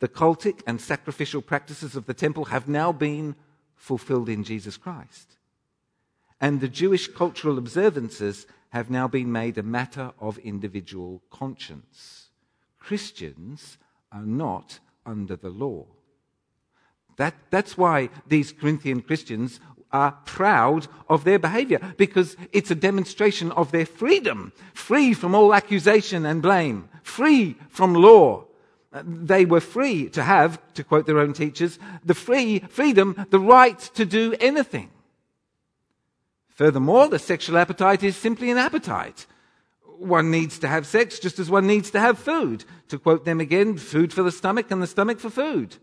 The 0.00 0.08
cultic 0.08 0.60
and 0.66 0.78
sacrificial 0.78 1.40
practices 1.40 1.96
of 1.96 2.04
the 2.04 2.12
temple 2.12 2.46
have 2.46 2.68
now 2.68 2.92
been 2.92 3.36
fulfilled 3.74 4.28
in 4.28 4.44
Jesus 4.44 4.76
Christ. 4.76 5.38
And 6.40 6.60
the 6.60 6.68
Jewish 6.68 7.08
cultural 7.08 7.58
observances 7.58 8.46
have 8.70 8.90
now 8.90 9.06
been 9.08 9.30
made 9.30 9.56
a 9.56 9.62
matter 9.62 10.12
of 10.18 10.36
individual 10.38 11.22
conscience. 11.30 12.30
Christians 12.78 13.78
are 14.10 14.26
not 14.26 14.80
under 15.06 15.36
the 15.36 15.50
law. 15.50 15.86
That, 17.16 17.34
that's 17.50 17.78
why 17.78 18.10
these 18.26 18.52
Corinthian 18.52 19.00
Christians 19.02 19.60
are 19.92 20.18
proud 20.24 20.88
of 21.08 21.22
their 21.22 21.38
behavior, 21.38 21.78
because 21.96 22.36
it's 22.50 22.72
a 22.72 22.74
demonstration 22.74 23.52
of 23.52 23.70
their 23.70 23.86
freedom, 23.86 24.52
free 24.72 25.14
from 25.14 25.36
all 25.36 25.54
accusation 25.54 26.26
and 26.26 26.42
blame, 26.42 26.88
free 27.04 27.56
from 27.68 27.94
law. 27.94 28.44
They 28.92 29.44
were 29.44 29.60
free 29.60 30.08
to 30.10 30.22
have, 30.22 30.60
to 30.74 30.82
quote 30.82 31.06
their 31.06 31.20
own 31.20 31.32
teachers, 31.32 31.78
the 32.04 32.14
free 32.14 32.58
freedom, 32.58 33.26
the 33.30 33.38
right 33.38 33.78
to 33.94 34.04
do 34.04 34.34
anything. 34.40 34.90
Furthermore, 36.54 37.08
the 37.08 37.18
sexual 37.18 37.58
appetite 37.58 38.02
is 38.02 38.16
simply 38.16 38.50
an 38.50 38.58
appetite. 38.58 39.26
One 39.98 40.30
needs 40.30 40.58
to 40.60 40.68
have 40.68 40.86
sex 40.86 41.18
just 41.18 41.38
as 41.38 41.50
one 41.50 41.66
needs 41.66 41.90
to 41.90 42.00
have 42.00 42.18
food. 42.18 42.64
To 42.88 42.98
quote 42.98 43.24
them 43.24 43.40
again, 43.40 43.76
food 43.76 44.12
for 44.12 44.22
the 44.22 44.32
stomach 44.32 44.70
and 44.70 44.80
the 44.80 44.86
stomach 44.86 45.18
for 45.18 45.30
food. 45.30 45.76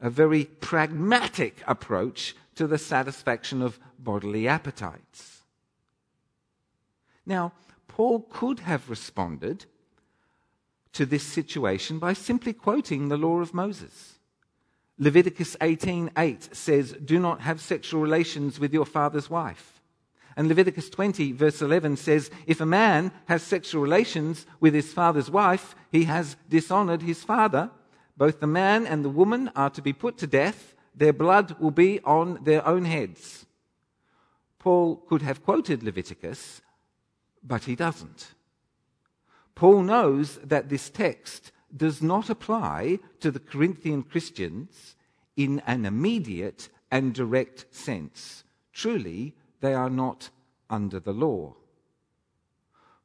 A 0.00 0.08
very 0.08 0.46
pragmatic 0.46 1.62
approach 1.66 2.34
to 2.54 2.66
the 2.66 2.78
satisfaction 2.78 3.60
of 3.60 3.78
bodily 3.98 4.48
appetites. 4.48 5.42
Now, 7.26 7.52
Paul 7.86 8.20
could 8.30 8.60
have 8.60 8.88
responded 8.88 9.66
to 10.94 11.04
this 11.04 11.22
situation 11.22 11.98
by 11.98 12.14
simply 12.14 12.54
quoting 12.54 13.08
the 13.08 13.18
law 13.18 13.40
of 13.40 13.52
Moses. 13.52 14.18
Leviticus 14.98 15.56
18:8 15.60 16.54
says, 16.54 16.92
"Do 17.04 17.18
not 17.18 17.42
have 17.42 17.60
sexual 17.60 18.00
relations 18.00 18.58
with 18.58 18.72
your 18.72 18.86
father's 18.86 19.28
wife." 19.28 19.79
And 20.36 20.48
Leviticus 20.48 20.88
20, 20.90 21.32
verse 21.32 21.60
11 21.60 21.96
says, 21.96 22.30
If 22.46 22.60
a 22.60 22.66
man 22.66 23.12
has 23.26 23.42
sexual 23.42 23.82
relations 23.82 24.46
with 24.60 24.74
his 24.74 24.92
father's 24.92 25.30
wife, 25.30 25.74
he 25.90 26.04
has 26.04 26.36
dishonored 26.48 27.02
his 27.02 27.24
father. 27.24 27.70
Both 28.16 28.40
the 28.40 28.46
man 28.46 28.86
and 28.86 29.04
the 29.04 29.10
woman 29.10 29.50
are 29.56 29.70
to 29.70 29.82
be 29.82 29.92
put 29.92 30.18
to 30.18 30.26
death. 30.26 30.74
Their 30.94 31.12
blood 31.12 31.56
will 31.58 31.70
be 31.70 32.00
on 32.00 32.44
their 32.44 32.66
own 32.66 32.84
heads. 32.84 33.46
Paul 34.58 34.96
could 34.96 35.22
have 35.22 35.42
quoted 35.42 35.82
Leviticus, 35.82 36.60
but 37.42 37.64
he 37.64 37.74
doesn't. 37.74 38.34
Paul 39.54 39.82
knows 39.82 40.38
that 40.44 40.68
this 40.68 40.90
text 40.90 41.50
does 41.74 42.02
not 42.02 42.30
apply 42.30 42.98
to 43.20 43.30
the 43.30 43.40
Corinthian 43.40 44.02
Christians 44.02 44.96
in 45.36 45.62
an 45.66 45.86
immediate 45.86 46.68
and 46.90 47.14
direct 47.14 47.74
sense. 47.74 48.44
Truly, 48.72 49.34
they 49.60 49.74
are 49.74 49.90
not 49.90 50.30
under 50.68 51.00
the 51.00 51.12
law. 51.12 51.54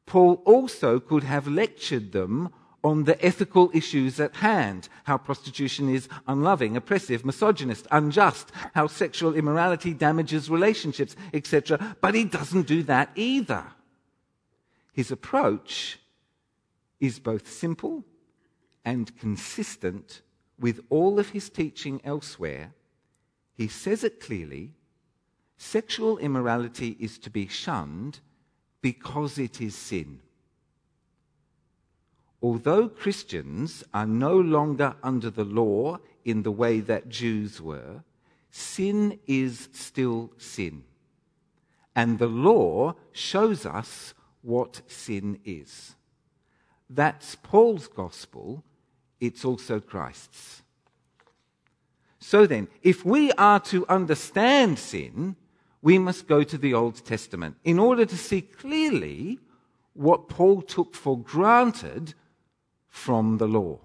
Paul 0.05 0.41
also 0.45 0.99
could 0.99 1.23
have 1.23 1.47
lectured 1.47 2.11
them 2.11 2.49
on 2.83 3.05
the 3.05 3.25
ethical 3.25 3.71
issues 3.73 4.19
at 4.19 4.35
hand 4.35 4.87
how 5.05 5.17
prostitution 5.17 5.89
is 5.89 6.07
unloving, 6.27 6.77
oppressive, 6.77 7.25
misogynist, 7.25 7.87
unjust, 7.89 8.51
how 8.75 8.85
sexual 8.85 9.33
immorality 9.33 9.91
damages 9.91 10.51
relationships, 10.51 11.15
etc. 11.33 11.97
But 11.99 12.13
he 12.13 12.25
doesn't 12.25 12.67
do 12.67 12.83
that 12.83 13.09
either. 13.15 13.65
His 14.93 15.09
approach 15.09 15.99
is 16.99 17.17
both 17.17 17.51
simple 17.51 18.05
and 18.85 19.17
consistent 19.17 20.21
with 20.59 20.79
all 20.91 21.19
of 21.19 21.29
his 21.29 21.49
teaching 21.49 21.99
elsewhere. 22.03 22.75
He 23.55 23.67
says 23.67 24.03
it 24.03 24.19
clearly 24.19 24.74
Sexual 25.57 26.17
immorality 26.17 26.97
is 26.99 27.17
to 27.19 27.29
be 27.29 27.47
shunned 27.47 28.19
because 28.81 29.37
it 29.37 29.61
is 29.61 29.75
sin. 29.75 30.19
Although 32.41 32.89
Christians 32.89 33.83
are 33.93 34.05
no 34.05 34.37
longer 34.37 34.95
under 35.01 35.29
the 35.29 35.45
law 35.45 35.99
in 36.23 36.43
the 36.43 36.51
way 36.51 36.79
that 36.81 37.09
Jews 37.09 37.61
were, 37.61 38.03
sin 38.51 39.19
is 39.25 39.69
still 39.71 40.31
sin. 40.37 40.83
And 41.95 42.19
the 42.19 42.27
law 42.27 42.95
shows 43.13 43.65
us 43.65 44.13
what 44.41 44.81
sin 44.87 45.39
is. 45.45 45.95
That's 46.89 47.35
Paul's 47.35 47.87
gospel, 47.87 48.63
it's 49.19 49.43
also 49.43 49.79
Christ's. 49.79 50.61
So 52.19 52.45
then, 52.45 52.67
if 52.83 53.05
we 53.05 53.31
are 53.33 53.59
to 53.61 53.87
understand 53.87 54.77
sin, 54.77 55.35
we 55.85 55.99
must 55.99 56.27
go 56.27 56.41
to 56.41 56.57
the 56.57 56.73
Old 56.73 57.05
Testament 57.05 57.57
in 57.63 57.77
order 57.77 58.07
to 58.07 58.17
see 58.17 58.41
clearly 58.41 59.37
what 59.93 60.27
Paul 60.27 60.63
took 60.63 60.95
for 60.95 61.15
granted 61.15 62.15
from 62.89 63.37
the 63.37 63.47
law. 63.47 63.77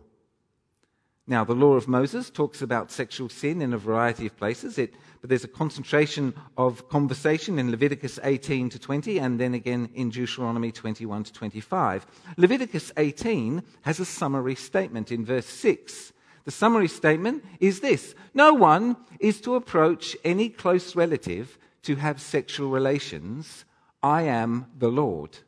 Now, 1.27 1.45
the 1.45 1.55
law 1.55 1.75
of 1.75 1.89
Moses 1.89 2.31
talks 2.31 2.63
about 2.63 2.91
sexual 2.91 3.29
sin 3.29 3.61
in 3.61 3.75
a 3.75 3.79
variety 3.79 4.25
of 4.25 4.37
places, 4.39 4.79
it, 4.79 4.95
but 5.21 5.29
there's 5.29 5.45
a 5.45 5.57
concentration 5.63 6.33
of 6.57 6.89
conversation 6.89 7.59
in 7.59 7.71
Leviticus 7.71 8.19
18 8.25 8.71
to 8.71 8.79
20 8.79 9.19
and 9.19 9.39
then 9.39 9.53
again 9.53 9.91
in 9.93 10.09
Deuteronomy 10.09 10.73
21 10.73 11.25
to 11.25 11.33
25. 11.35 12.07
Leviticus 12.39 12.93
18 12.97 13.63
has 13.83 14.01
a 14.01 14.07
summary 14.07 14.55
statement 14.55 15.13
in 15.13 15.23
verse 15.23 15.47
6. 15.47 16.15
The 16.47 16.51
summary 16.51 16.89
statement 16.89 17.45
is 17.61 17.81
this 17.81 18.15
No 18.33 18.55
one 18.55 18.97
is 19.19 19.39
to 19.43 19.55
approach 19.55 20.17
any 20.25 20.49
close 20.49 20.97
relative 20.97 21.59
to 21.83 21.97
have 21.97 22.21
sexual 22.21 22.71
relations, 22.71 23.65
I 24.03 24.23
am 24.23 24.67
the 24.79 24.89
Lord. 24.89 25.39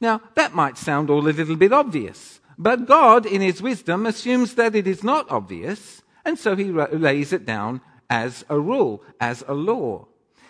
Now, 0.00 0.20
that 0.34 0.54
might 0.54 0.78
sound 0.78 1.10
all 1.10 1.20
a 1.20 1.30
little 1.30 1.56
bit 1.56 1.72
obvious, 1.72 2.40
but 2.58 2.86
God, 2.86 3.24
in 3.24 3.40
His 3.40 3.62
wisdom, 3.62 4.06
assumes 4.06 4.54
that 4.54 4.74
it 4.74 4.86
is 4.86 5.02
not 5.02 5.30
obvious, 5.30 6.02
and 6.24 6.38
so 6.38 6.56
He 6.56 6.64
lays 6.64 7.32
it 7.32 7.46
down 7.46 7.80
as 8.10 8.44
a 8.48 8.58
rule, 8.58 9.02
as 9.20 9.44
a 9.48 9.54
law. 9.54 10.06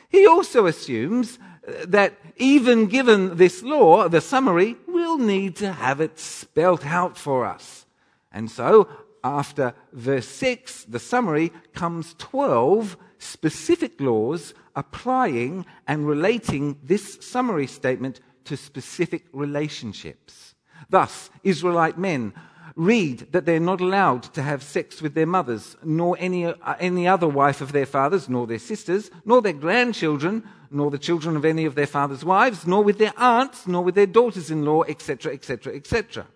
He 0.08 0.26
also 0.26 0.66
assumes 0.66 1.38
uh, 1.66 1.86
that 1.86 2.14
even 2.36 2.86
given 2.86 3.36
this 3.36 3.62
law, 3.62 4.08
the 4.08 4.20
summary, 4.20 4.76
we'll 4.86 5.18
need 5.18 5.56
to 5.56 5.72
have 5.72 6.00
it 6.00 6.18
spelt 6.18 6.84
out 6.84 7.16
for 7.16 7.46
us. 7.46 7.86
And 8.32 8.50
so, 8.50 8.88
after 9.24 9.74
verse 9.92 10.28
6, 10.28 10.84
the 10.84 10.98
summary, 10.98 11.52
comes 11.74 12.14
12 12.18 12.96
specific 13.22 14.00
laws 14.00 14.54
applying 14.74 15.64
and 15.86 16.06
relating 16.06 16.78
this 16.82 17.18
summary 17.20 17.66
statement 17.66 18.20
to 18.44 18.56
specific 18.56 19.24
relationships. 19.32 20.54
Thus, 20.90 21.30
Israelite 21.44 21.98
men 21.98 22.32
read 22.74 23.30
that 23.32 23.44
they're 23.44 23.60
not 23.60 23.80
allowed 23.80 24.22
to 24.34 24.42
have 24.42 24.62
sex 24.62 25.02
with 25.02 25.14
their 25.14 25.26
mothers, 25.26 25.76
nor 25.84 26.16
any, 26.18 26.46
uh, 26.46 26.54
any 26.80 27.06
other 27.06 27.28
wife 27.28 27.60
of 27.60 27.72
their 27.72 27.86
fathers, 27.86 28.28
nor 28.28 28.46
their 28.46 28.58
sisters, 28.58 29.10
nor 29.24 29.42
their 29.42 29.52
grandchildren, 29.52 30.42
nor 30.70 30.90
the 30.90 30.98
children 30.98 31.36
of 31.36 31.44
any 31.44 31.64
of 31.64 31.74
their 31.74 31.86
fathers' 31.86 32.24
wives, 32.24 32.66
nor 32.66 32.82
with 32.82 32.98
their 32.98 33.12
aunts, 33.16 33.66
nor 33.66 33.84
with 33.84 33.94
their 33.94 34.06
daughters 34.06 34.50
in 34.50 34.64
law, 34.64 34.82
etc., 34.84 35.32
etc., 35.32 35.74
etc. 35.74 36.26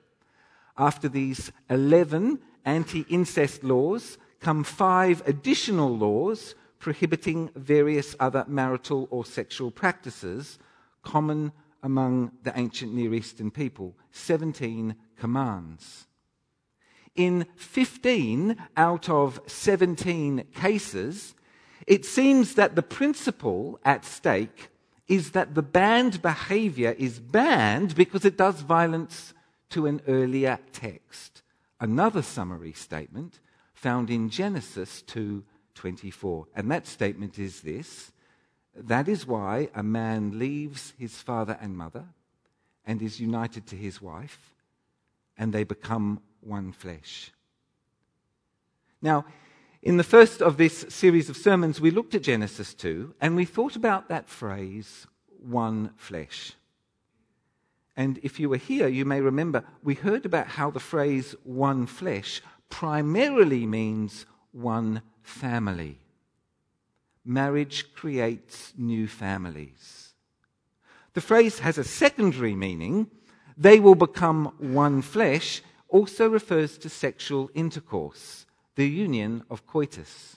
After 0.77 1.09
these 1.09 1.51
11 1.71 2.39
anti 2.65 3.07
incest 3.09 3.65
laws 3.65 4.19
come 4.41 4.63
five 4.63 5.23
additional 5.27 5.97
laws 5.97 6.55
prohibiting 6.79 7.51
various 7.55 8.15
other 8.21 8.45
marital 8.47 9.09
or 9.11 9.25
sexual 9.25 9.71
practices 9.71 10.59
common 11.03 11.53
among 11.83 12.33
the 12.43 12.53
ancient 12.59 12.93
Near 12.93 13.15
Eastern 13.15 13.51
people. 13.51 13.95
17 14.13 14.97
commands. 15.17 16.07
In 17.15 17.47
15 17.57 18.57
out 18.77 19.09
of 19.09 19.41
17 19.47 20.45
cases, 20.55 21.35
it 21.87 22.05
seems 22.05 22.55
that 22.55 22.75
the 22.75 22.83
principle 22.83 23.79
at 23.85 24.05
stake 24.05 24.69
is 25.09 25.31
that 25.31 25.55
the 25.55 25.63
banned 25.63 26.21
behavior 26.21 26.95
is 26.99 27.21
banned 27.21 27.95
because 27.95 28.25
it 28.25 28.37
does 28.37 28.61
violence 28.61 29.33
to 29.71 29.87
an 29.87 30.01
earlier 30.09 30.59
text. 30.73 31.43
Another 31.81 32.23
summary 32.23 32.73
statement 32.73 33.39
found 33.75 34.11
in 34.11 34.29
Genesis 34.29 35.03
2 35.03 35.45
24. 35.77 36.47
And 36.57 36.71
that 36.71 36.87
statement 36.87 37.39
is 37.39 37.61
this 37.61 38.11
that 38.75 39.09
is 39.09 39.27
why 39.27 39.71
a 39.75 39.83
man 39.83 40.39
leaves 40.39 40.93
his 40.99 41.15
father 41.23 41.57
and 41.63 41.79
mother 41.79 42.05
and 42.85 43.01
is 43.01 43.21
united 43.21 43.67
to 43.69 43.77
his 43.77 44.03
wife, 44.03 44.53
and 45.39 45.53
they 45.53 45.65
become 45.65 46.21
one 46.41 46.73
flesh. 46.73 47.33
Now, 49.01 49.25
In 49.87 49.99
the 49.99 50.03
first 50.03 50.43
of 50.43 50.57
this 50.57 50.85
series 50.89 51.31
of 51.31 51.37
sermons, 51.37 51.81
we 51.81 51.93
looked 51.93 52.17
at 52.17 52.25
Genesis 52.25 52.75
2 52.75 53.15
and 53.21 53.37
we 53.37 53.45
thought 53.45 53.77
about 53.77 54.09
that 54.09 54.29
phrase, 54.29 55.07
one 55.29 55.93
flesh. 55.97 56.55
And 57.97 58.19
if 58.25 58.41
you 58.41 58.49
were 58.49 58.57
here, 58.57 58.89
you 58.89 59.05
may 59.05 59.21
remember 59.21 59.63
we 59.85 59.95
heard 59.95 60.27
about 60.27 60.49
how 60.49 60.73
the 60.73 60.81
phrase 60.81 61.37
one 61.45 61.87
flesh 61.87 62.43
primarily 62.69 63.65
means 63.65 64.27
one 64.57 65.03
family. 65.23 65.99
Marriage 67.25 67.93
creates 67.95 68.73
new 68.77 69.07
families. 69.07 70.15
The 71.15 71.21
phrase 71.21 71.59
has 71.61 71.79
a 71.79 71.85
secondary 71.85 72.55
meaning. 72.55 73.11
They 73.57 73.81
will 73.81 73.95
become 73.95 74.53
one 74.59 75.03
flesh, 75.03 75.63
also 75.89 76.29
refers 76.29 76.79
to 76.79 76.89
sexual 76.89 77.51
intercourse 77.55 78.47
the 78.77 78.87
union 78.87 79.43
of 79.51 79.67
coitus. 79.67 80.37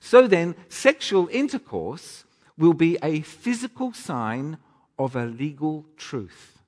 So 0.00 0.26
then, 0.26 0.54
sexual 0.68 1.28
intercourse 1.30 2.24
will 2.56 2.74
be 2.74 2.98
a 3.02 3.20
physical 3.22 3.92
sign 3.92 4.58
of 4.98 5.14
a 5.14 5.26
legal 5.26 5.86
truth 5.96 6.58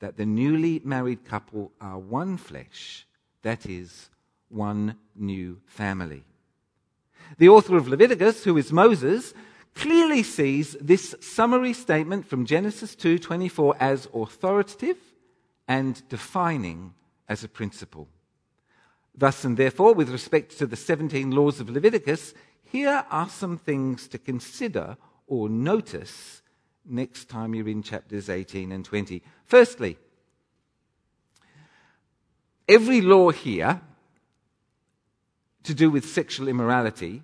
that 0.00 0.16
the 0.18 0.26
newly 0.26 0.82
married 0.84 1.24
couple 1.24 1.72
are 1.80 1.98
one 1.98 2.36
flesh, 2.36 3.06
that 3.42 3.64
is, 3.64 4.10
one 4.48 4.96
new 5.14 5.60
family. 5.66 6.24
The 7.38 7.48
author 7.48 7.76
of 7.76 7.88
Leviticus, 7.88 8.44
who 8.44 8.56
is 8.56 8.72
Moses, 8.72 9.34
clearly 9.74 10.22
sees 10.22 10.76
this 10.80 11.14
summary 11.20 11.72
statement 11.72 12.26
from 12.26 12.46
Genesis 12.46 12.94
2:24 12.94 13.76
as 13.80 14.08
authoritative 14.14 14.98
and 15.66 16.06
defining 16.08 16.94
as 17.28 17.42
a 17.42 17.48
principle. 17.48 18.08
Thus 19.14 19.44
and 19.44 19.56
therefore, 19.56 19.94
with 19.94 20.10
respect 20.10 20.58
to 20.58 20.66
the 20.66 20.76
17 20.76 21.30
laws 21.30 21.60
of 21.60 21.70
Leviticus, 21.70 22.34
here 22.62 23.04
are 23.10 23.28
some 23.28 23.56
things 23.56 24.08
to 24.08 24.18
consider 24.18 24.96
or 25.26 25.48
notice 25.48 26.42
next 26.84 27.28
time 27.28 27.54
you're 27.54 27.68
in 27.68 27.82
chapters 27.82 28.28
18 28.28 28.72
and 28.72 28.84
20. 28.84 29.22
Firstly, 29.44 29.96
every 32.68 33.00
law 33.00 33.30
here 33.30 33.80
to 35.64 35.74
do 35.74 35.90
with 35.90 36.08
sexual 36.08 36.48
immorality 36.48 37.22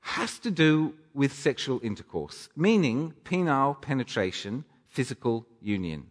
has 0.00 0.38
to 0.38 0.50
do 0.50 0.94
with 1.14 1.32
sexual 1.32 1.80
intercourse, 1.82 2.48
meaning 2.56 3.12
penile 3.24 3.80
penetration, 3.80 4.64
physical 4.88 5.46
union. 5.60 6.06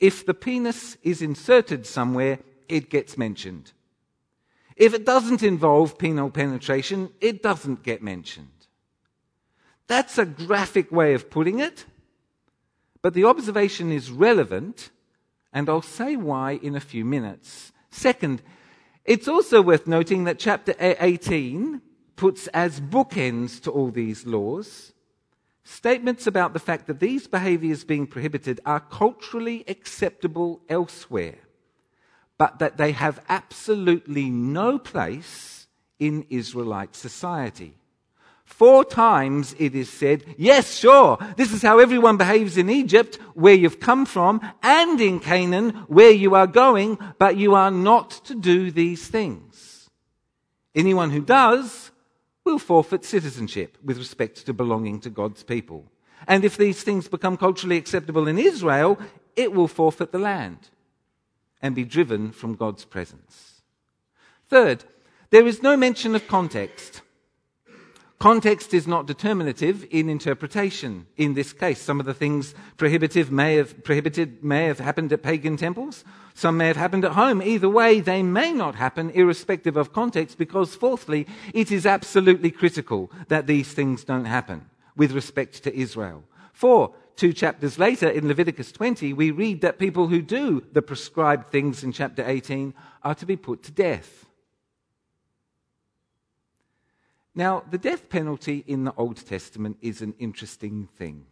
If 0.00 0.26
the 0.26 0.34
penis 0.34 0.96
is 1.02 1.22
inserted 1.22 1.86
somewhere, 1.86 2.40
it 2.68 2.90
gets 2.90 3.16
mentioned. 3.16 3.72
If 4.74 4.92
it 4.92 5.06
doesn't 5.06 5.42
involve 5.42 5.98
penile 5.98 6.32
penetration, 6.32 7.10
it 7.20 7.42
doesn't 7.42 7.82
get 7.82 8.02
mentioned. 8.02 8.48
That's 9.86 10.18
a 10.18 10.26
graphic 10.26 10.90
way 10.90 11.14
of 11.14 11.30
putting 11.30 11.60
it, 11.60 11.86
but 13.02 13.14
the 13.14 13.24
observation 13.24 13.92
is 13.92 14.10
relevant, 14.10 14.90
and 15.52 15.68
I'll 15.68 15.80
say 15.80 16.16
why 16.16 16.58
in 16.60 16.74
a 16.74 16.80
few 16.80 17.04
minutes. 17.04 17.72
Second, 17.90 18.42
it's 19.06 19.28
also 19.28 19.62
worth 19.62 19.86
noting 19.86 20.24
that 20.24 20.38
chapter 20.38 20.74
18 20.78 21.80
puts 22.16 22.46
as 22.48 22.80
bookends 22.80 23.60
to 23.62 23.70
all 23.70 23.90
these 23.90 24.26
laws 24.26 24.92
statements 25.64 26.26
about 26.26 26.52
the 26.52 26.58
fact 26.58 26.86
that 26.86 27.00
these 27.00 27.26
behaviors 27.26 27.84
being 27.84 28.06
prohibited 28.06 28.60
are 28.64 28.80
culturally 28.80 29.64
acceptable 29.68 30.60
elsewhere 30.68 31.38
but 32.38 32.58
that 32.58 32.76
they 32.76 32.92
have 32.92 33.24
absolutely 33.28 34.30
no 34.30 34.78
place 34.78 35.66
in 35.98 36.26
Israelite 36.28 36.94
society. 36.94 37.74
Four 38.46 38.84
times 38.84 39.54
it 39.58 39.74
is 39.74 39.90
said, 39.90 40.24
yes, 40.38 40.78
sure, 40.78 41.18
this 41.36 41.52
is 41.52 41.60
how 41.60 41.78
everyone 41.78 42.16
behaves 42.16 42.56
in 42.56 42.70
Egypt, 42.70 43.16
where 43.34 43.52
you've 43.52 43.80
come 43.80 44.06
from, 44.06 44.40
and 44.62 44.98
in 45.00 45.20
Canaan, 45.20 45.70
where 45.88 46.12
you 46.12 46.34
are 46.34 46.46
going, 46.46 46.96
but 47.18 47.36
you 47.36 47.54
are 47.54 47.72
not 47.72 48.10
to 48.24 48.34
do 48.34 48.70
these 48.70 49.08
things. 49.08 49.90
Anyone 50.74 51.10
who 51.10 51.20
does 51.20 51.90
will 52.44 52.58
forfeit 52.58 53.04
citizenship 53.04 53.76
with 53.84 53.98
respect 53.98 54.46
to 54.46 54.54
belonging 54.54 55.00
to 55.00 55.10
God's 55.10 55.42
people. 55.42 55.84
And 56.26 56.44
if 56.44 56.56
these 56.56 56.82
things 56.82 57.08
become 57.08 57.36
culturally 57.36 57.76
acceptable 57.76 58.28
in 58.28 58.38
Israel, 58.38 58.98
it 59.34 59.52
will 59.52 59.68
forfeit 59.68 60.12
the 60.12 60.18
land 60.18 60.70
and 61.60 61.74
be 61.74 61.84
driven 61.84 62.30
from 62.30 62.54
God's 62.54 62.84
presence. 62.84 63.62
Third, 64.48 64.84
there 65.30 65.46
is 65.46 65.62
no 65.62 65.76
mention 65.76 66.14
of 66.14 66.28
context. 66.28 67.02
Context 68.18 68.72
is 68.72 68.86
not 68.86 69.06
determinative 69.06 69.86
in 69.90 70.08
interpretation. 70.08 71.06
In 71.18 71.34
this 71.34 71.52
case, 71.52 71.82
some 71.82 72.00
of 72.00 72.06
the 72.06 72.14
things 72.14 72.54
prohibitive 72.78 73.30
may 73.30 73.56
have, 73.56 73.84
prohibited 73.84 74.42
may 74.42 74.64
have 74.64 74.78
happened 74.78 75.12
at 75.12 75.22
pagan 75.22 75.58
temples. 75.58 76.02
Some 76.32 76.56
may 76.56 76.66
have 76.66 76.78
happened 76.78 77.04
at 77.04 77.12
home. 77.12 77.42
Either 77.42 77.68
way, 77.68 78.00
they 78.00 78.22
may 78.22 78.52
not 78.52 78.74
happen 78.74 79.10
irrespective 79.10 79.76
of 79.76 79.92
context 79.92 80.38
because 80.38 80.74
fourthly, 80.74 81.26
it 81.52 81.70
is 81.70 81.84
absolutely 81.84 82.50
critical 82.50 83.10
that 83.28 83.46
these 83.46 83.72
things 83.72 84.02
don't 84.02 84.24
happen 84.24 84.64
with 84.96 85.12
respect 85.12 85.62
to 85.64 85.76
Israel. 85.76 86.24
Four, 86.54 86.94
two 87.16 87.34
chapters 87.34 87.78
later 87.78 88.08
in 88.08 88.28
Leviticus 88.28 88.72
20, 88.72 89.12
we 89.12 89.30
read 89.30 89.60
that 89.60 89.78
people 89.78 90.08
who 90.08 90.22
do 90.22 90.64
the 90.72 90.80
prescribed 90.80 91.50
things 91.50 91.84
in 91.84 91.92
chapter 91.92 92.24
18 92.26 92.72
are 93.04 93.14
to 93.14 93.26
be 93.26 93.36
put 93.36 93.62
to 93.64 93.72
death. 93.72 94.25
Now, 97.38 97.62
the 97.70 97.76
death 97.76 98.08
penalty 98.08 98.64
in 98.66 98.84
the 98.84 98.94
Old 98.96 99.18
Testament 99.26 99.76
is 99.82 100.00
an 100.00 100.14
interesting 100.18 100.88
thing. 100.96 101.26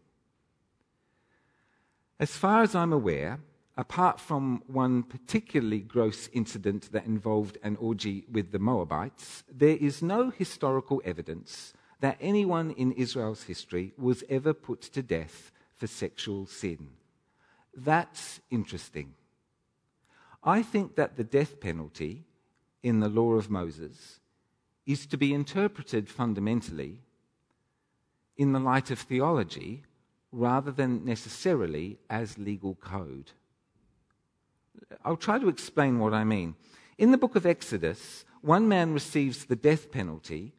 As 2.21 2.37
far 2.37 2.63
as 2.63 2.75
I'm 2.75 2.93
aware, 2.93 3.41
apart 3.75 4.21
from 4.21 4.63
one 4.67 5.03
particularly 5.03 5.81
gross 5.81 6.29
incident 6.35 6.93
that 6.93 7.07
involved 7.07 7.57
an 7.63 7.77
orgy 7.77 8.27
with 8.31 8.53
the 8.53 8.59
Moabites, 8.59 9.45
there 9.51 9.79
is 9.79 10.03
no 10.03 10.29
historical 10.29 11.01
evidence 11.07 11.73
that 12.01 12.19
anyone 12.21 12.73
in 12.73 12.93
Israel's 12.93 13.45
history 13.45 13.95
was 13.97 14.23
ever 14.29 14.53
put 14.53 14.83
to 14.83 15.03
death 15.03 15.51
for 15.75 15.87
sexual 15.87 16.45
sin. 16.45 16.91
That's 17.75 18.41
interesting. 18.51 19.15
I 20.43 20.63
think 20.63 20.97
that 20.97 21.17
the 21.17 21.25
death 21.25 21.61
penalty 21.61 22.27
in 22.83 23.01
the 23.01 23.09
law 23.09 23.33
of 23.33 23.49
Moses 23.49 24.21
is 24.87 25.07
to 25.07 25.17
be 25.17 25.33
interpreted 25.33 26.09
fundamentally 26.09 27.01
in 28.37 28.53
the 28.53 28.61
light 28.61 28.91
of 28.91 28.99
theology 28.99 29.83
rather 30.33 30.73
than 30.73 31.05
necessarily 31.05 31.99
as 32.11 32.39
legal 32.39 32.75
code. 32.75 33.31
I'll 35.05 35.17
try 35.17 35.39
to 35.39 35.49
explain 35.49 35.99
what 35.99 36.13
I 36.13 36.25
mean. 36.25 36.57
In 36.99 37.13
the 37.13 37.19
book 37.19 37.37
of 37.37 37.47
Exodus, 37.47 38.25
one 38.41 38.69
man 38.69 38.93
receives 38.93 39.45
the 39.45 39.57
death 39.57 39.91
penalty 39.91 40.53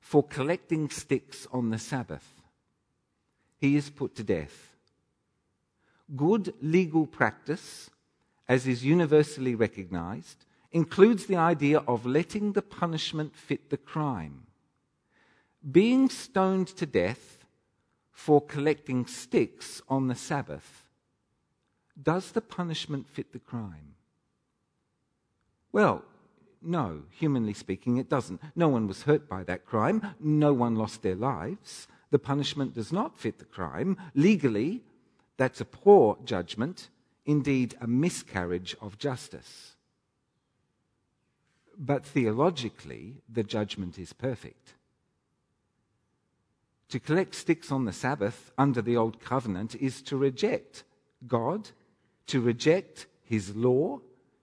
for 0.00 0.22
collecting 0.22 0.90
sticks 0.90 1.46
on 1.52 1.70
the 1.70 1.78
Sabbath 1.78 2.34
he 3.64 3.76
is 3.76 3.88
put 3.88 4.14
to 4.14 4.22
death. 4.22 4.76
Good 6.14 6.52
legal 6.60 7.06
practice, 7.06 7.88
as 8.46 8.66
is 8.66 8.84
universally 8.84 9.54
recognized, 9.54 10.44
includes 10.74 11.24
the 11.24 11.36
idea 11.36 11.78
of 11.88 12.04
letting 12.04 12.52
the 12.52 12.60
punishment 12.60 13.34
fit 13.34 13.70
the 13.70 13.78
crime. 13.78 14.42
Being 15.70 16.10
stoned 16.10 16.68
to 16.76 16.84
death 16.84 17.46
for 18.12 18.42
collecting 18.42 19.06
sticks 19.06 19.80
on 19.88 20.08
the 20.08 20.14
Sabbath, 20.14 20.84
does 22.00 22.32
the 22.32 22.42
punishment 22.42 23.08
fit 23.08 23.32
the 23.32 23.38
crime? 23.38 23.94
Well, 25.72 26.04
no, 26.60 27.04
humanly 27.10 27.54
speaking, 27.54 27.96
it 27.96 28.10
doesn't. 28.10 28.42
No 28.54 28.68
one 28.68 28.86
was 28.86 29.04
hurt 29.04 29.26
by 29.28 29.44
that 29.44 29.64
crime. 29.64 30.14
No 30.20 30.52
one 30.52 30.76
lost 30.76 31.00
their 31.02 31.14
lives 31.14 31.88
the 32.14 32.18
punishment 32.20 32.74
does 32.74 32.92
not 32.92 33.18
fit 33.18 33.40
the 33.40 33.44
crime, 33.44 33.96
legally, 34.14 34.84
that's 35.36 35.60
a 35.60 35.64
poor 35.64 36.16
judgment, 36.24 36.88
indeed, 37.26 37.74
a 37.80 37.88
miscarriage 37.88 38.76
of 38.80 38.98
justice. 38.98 39.73
But 41.78 42.04
theologically, 42.04 43.16
the 43.28 43.42
judgment 43.42 43.98
is 43.98 44.12
perfect. 44.12 44.74
To 46.90 47.00
collect 47.00 47.34
sticks 47.34 47.72
on 47.72 47.84
the 47.84 47.92
Sabbath 47.92 48.52
under 48.56 48.80
the 48.80 48.96
Old 48.96 49.20
Covenant 49.20 49.74
is 49.74 50.02
to 50.02 50.16
reject 50.16 50.84
God, 51.26 51.70
to 52.28 52.40
reject 52.40 53.06
His 53.24 53.56
law, 53.56 54.00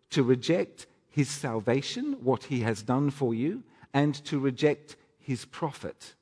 to 0.10 0.24
reject 0.24 0.88
His 1.10 1.30
salvation, 1.30 2.18
what 2.22 2.46
He 2.46 2.62
has 2.62 2.84
done 2.84 3.10
for 3.12 3.34
you, 3.34 3.64
and 3.94 4.14
to 4.26 4.40
reject 4.40 4.98
His 5.20 5.46
prophet 5.46 6.16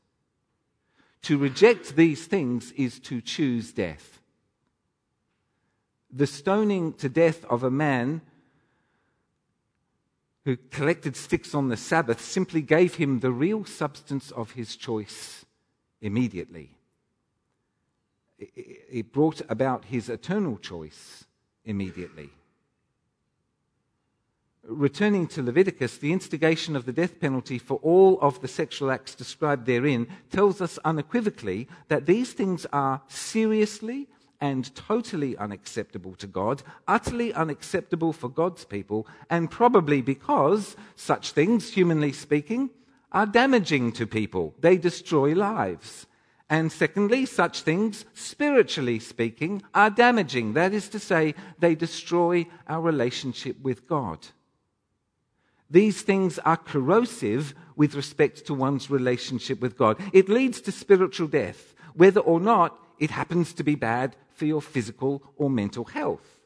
to 1.23 1.37
reject 1.37 1.95
these 1.95 2.25
things 2.25 2.71
is 2.73 2.99
to 2.99 3.21
choose 3.21 3.71
death. 3.71 4.19
The 6.11 6.27
stoning 6.27 6.93
to 6.93 7.09
death 7.09 7.45
of 7.45 7.63
a 7.63 7.71
man 7.71 8.21
who 10.49 10.57
collected 10.71 11.15
sticks 11.15 11.53
on 11.53 11.67
the 11.67 11.77
Sabbath 11.77 12.19
simply 12.19 12.59
gave 12.59 12.95
him 12.95 13.19
the 13.19 13.29
real 13.29 13.63
substance 13.63 14.31
of 14.31 14.53
his 14.53 14.75
choice 14.75 15.45
immediately. 16.01 16.71
It 18.39 19.13
brought 19.13 19.43
about 19.47 19.85
his 19.85 20.09
eternal 20.09 20.57
choice 20.57 21.25
immediately. 21.65 22.31
Returning 24.63 25.27
to 25.27 25.43
Leviticus, 25.43 25.99
the 25.99 26.11
instigation 26.11 26.75
of 26.75 26.85
the 26.87 26.93
death 26.93 27.19
penalty 27.19 27.59
for 27.59 27.77
all 27.83 28.19
of 28.19 28.41
the 28.41 28.47
sexual 28.47 28.89
acts 28.89 29.13
described 29.13 29.67
therein 29.67 30.07
tells 30.31 30.61
us 30.61 30.79
unequivocally 30.83 31.67
that 31.89 32.07
these 32.07 32.33
things 32.33 32.65
are 32.73 33.03
seriously 33.07 34.07
and 34.41 34.73
totally 34.75 35.35
unacceptable 35.37 36.15
to 36.15 36.27
God, 36.27 36.63
utterly 36.87 37.33
unacceptable 37.33 38.13
for 38.13 38.29
God's 38.29 38.65
people, 38.65 39.05
and 39.29 39.51
probably 39.51 40.01
because 40.01 40.75
such 40.95 41.31
things, 41.31 41.73
humanly 41.73 42.13
speaking, 42.13 42.69
are 43.11 43.25
damaging 43.25 43.91
to 43.93 44.07
people. 44.07 44.53
They 44.59 44.77
destroy 44.77 45.33
lives. 45.33 46.05
And 46.49 46.71
secondly, 46.71 47.25
such 47.25 47.61
things, 47.61 48.05
spiritually 48.13 48.99
speaking, 48.99 49.61
are 49.73 49.89
damaging. 49.89 50.53
That 50.53 50.73
is 50.73 50.89
to 50.89 50.99
say, 50.99 51.35
they 51.59 51.75
destroy 51.75 52.47
our 52.67 52.81
relationship 52.81 53.61
with 53.61 53.87
God. 53.87 54.27
These 55.69 56.01
things 56.01 56.39
are 56.39 56.57
corrosive 56.57 57.53
with 57.75 57.93
respect 57.93 58.47
to 58.47 58.55
one's 58.55 58.89
relationship 58.89 59.61
with 59.61 59.77
God. 59.77 59.97
It 60.11 60.27
leads 60.27 60.61
to 60.61 60.71
spiritual 60.71 61.27
death, 61.27 61.75
whether 61.93 62.21
or 62.21 62.39
not 62.39 62.77
it 62.97 63.11
happens 63.11 63.53
to 63.53 63.63
be 63.63 63.75
bad 63.75 64.15
for 64.39 64.45
your 64.45 64.61
physical 64.61 65.21
or 65.35 65.49
mental 65.49 65.83
health. 65.83 66.39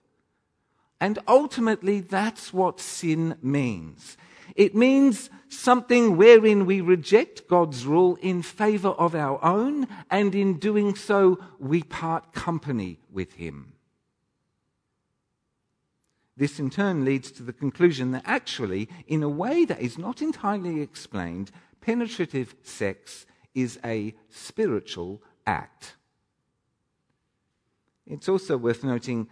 And 1.00 1.20
ultimately, 1.28 2.00
that's 2.02 2.52
what 2.52 2.80
sin 2.80 3.36
means. 3.42 4.18
It 4.56 4.76
means 4.76 5.30
something 5.48 6.18
wherein 6.18 6.66
we 6.66 6.82
reject 6.82 7.48
God's 7.48 7.86
rule 7.86 8.18
in 8.22 8.42
favor 8.42 8.90
of 8.90 9.14
our 9.14 9.44
own, 9.44 9.88
and 10.10 10.34
in 10.34 10.60
doing 10.60 10.96
so, 10.96 11.40
we 11.60 11.84
part 11.84 12.34
company 12.34 13.00
with 13.12 13.34
Him. 13.34 13.74
This 16.36 16.60
in 16.60 16.70
turn 16.72 17.06
leads 17.06 17.32
to 17.34 17.44
the 17.44 17.54
conclusion 17.54 18.12
that 18.12 18.24
actually, 18.26 18.90
in 19.06 19.22
a 19.22 19.30
way 19.30 19.66
that 19.66 19.82
is 19.82 19.98
not 19.98 20.22
entirely 20.22 20.82
explained, 20.82 21.52
penetrative 21.80 22.56
sex 22.64 23.26
is 23.54 23.80
a 23.86 24.16
spiritual 24.30 25.22
act. 25.46 25.96
It's 28.14 28.30
also 28.30 28.58
worth 28.58 28.84
noting 28.84 29.28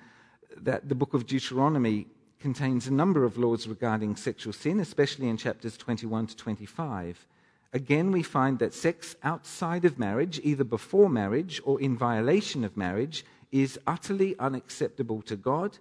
that 0.58 0.89
the 0.89 0.96
book 0.96 1.13
of 1.13 1.28
Deuteronomy 1.28 2.08
contains 2.39 2.88
a 2.88 2.94
number 2.94 3.24
of 3.24 3.38
laws 3.38 3.67
regarding 3.67 4.15
sexual 4.15 4.54
sin, 4.54 4.80
especially 4.80 5.30
in 5.30 5.38
chapters 5.38 5.78
21 5.78 6.26
to 6.28 6.36
25. 6.36 7.28
Again, 7.74 8.12
we 8.12 8.24
find 8.24 8.58
that 8.58 8.74
sex 8.74 9.15
outside 9.22 9.86
of 9.86 10.00
marriage, 10.00 10.41
either 10.44 10.63
before 10.63 11.10
marriage 11.10 11.62
or 11.63 11.80
in 11.80 11.96
violation 11.96 12.63
of 12.63 12.76
marriage, 12.76 13.24
is 13.52 13.80
utterly 13.86 14.36
unacceptable 14.39 15.22
to 15.22 15.36
God 15.36 15.78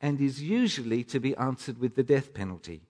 and 0.00 0.20
is 0.20 0.42
usually 0.42 1.04
to 1.04 1.20
be 1.20 1.36
answered 1.36 1.78
with 1.78 1.94
the 1.94 2.02
death 2.02 2.34
penalty. 2.34 2.80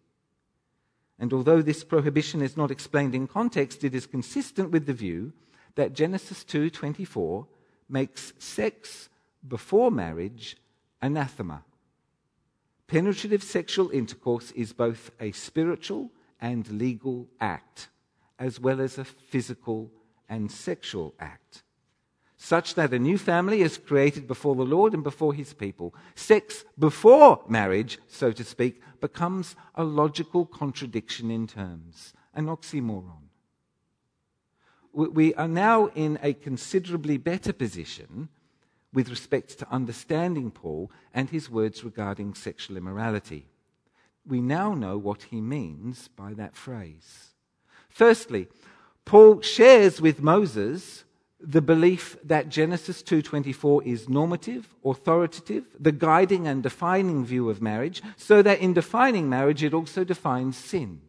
And 1.18 1.34
although 1.34 1.60
this 1.60 1.84
prohibition 1.84 2.40
is 2.40 2.56
not 2.56 2.70
explained 2.70 3.14
in 3.14 3.26
context, 3.26 3.84
it 3.84 3.94
is 3.94 4.06
consistent 4.06 4.70
with 4.70 4.86
the 4.86 4.94
view 4.94 5.34
that 5.74 5.92
Genesis 5.92 6.44
2:24 6.44 7.46
makes 7.90 8.32
sex 8.38 9.09
before 9.46 9.90
marriage 9.90 10.56
anathema. 11.00 11.62
Penetrative 12.86 13.42
sexual 13.42 13.90
intercourse 13.90 14.50
is 14.52 14.72
both 14.72 15.10
a 15.20 15.32
spiritual 15.32 16.10
and 16.40 16.68
legal 16.70 17.28
act, 17.40 17.88
as 18.38 18.58
well 18.58 18.80
as 18.80 18.98
a 18.98 19.04
physical 19.04 19.90
and 20.28 20.50
sexual 20.50 21.14
act 21.20 21.62
such 22.42 22.74
that 22.74 22.94
a 22.94 22.98
new 22.98 23.18
family 23.18 23.60
is 23.60 23.76
created 23.76 24.26
before 24.26 24.54
the 24.54 24.64
Lord 24.64 24.94
and 24.94 25.04
before 25.04 25.34
his 25.34 25.52
people. 25.52 25.94
Sex 26.14 26.64
before 26.78 27.44
marriage, 27.46 27.98
so 28.08 28.32
to 28.32 28.42
speak, 28.42 28.80
becomes 28.98 29.54
a 29.74 29.84
logical 29.84 30.46
contradiction 30.46 31.30
in 31.30 31.46
terms, 31.46 32.14
an 32.32 32.46
oxymoron. 32.46 33.28
We 34.94 35.34
are 35.34 35.46
now 35.46 35.88
in 35.88 36.18
a 36.22 36.32
considerably 36.32 37.18
better 37.18 37.52
position 37.52 38.30
with 38.92 39.08
respect 39.08 39.58
to 39.58 39.72
understanding 39.72 40.50
Paul 40.50 40.90
and 41.14 41.30
his 41.30 41.48
words 41.48 41.84
regarding 41.84 42.34
sexual 42.34 42.76
immorality. 42.76 43.46
We 44.26 44.40
now 44.40 44.74
know 44.74 44.98
what 44.98 45.24
he 45.24 45.40
means 45.40 46.08
by 46.08 46.34
that 46.34 46.56
phrase. 46.56 47.30
Firstly, 47.88 48.48
Paul 49.04 49.40
shares 49.40 50.00
with 50.00 50.22
Moses 50.22 51.04
the 51.40 51.62
belief 51.62 52.18
that 52.22 52.50
Genesis 52.50 53.02
2:24 53.02 53.82
is 53.84 54.08
normative, 54.08 54.74
authoritative, 54.84 55.64
the 55.78 55.92
guiding 55.92 56.46
and 56.46 56.62
defining 56.62 57.24
view 57.24 57.48
of 57.48 57.62
marriage, 57.62 58.02
so 58.16 58.42
that 58.42 58.60
in 58.60 58.74
defining 58.74 59.28
marriage 59.28 59.62
it 59.62 59.72
also 59.72 60.04
defines 60.04 60.56
sin. 60.56 61.00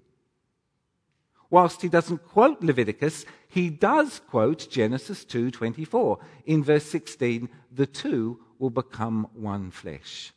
Whilst 1.50 1.82
he 1.82 1.90
doesn't 1.90 2.26
quote 2.26 2.64
Leviticus, 2.64 3.26
he 3.52 3.70
does 3.70 4.22
quote 4.30 4.70
Genesis 4.70 5.26
2:24. 5.26 6.20
In 6.46 6.64
verse 6.64 6.86
16, 6.86 7.50
the 7.70 7.86
two 7.86 8.40
will 8.58 8.70
become 8.70 9.28
one 9.34 9.72
flesh. 9.72 10.32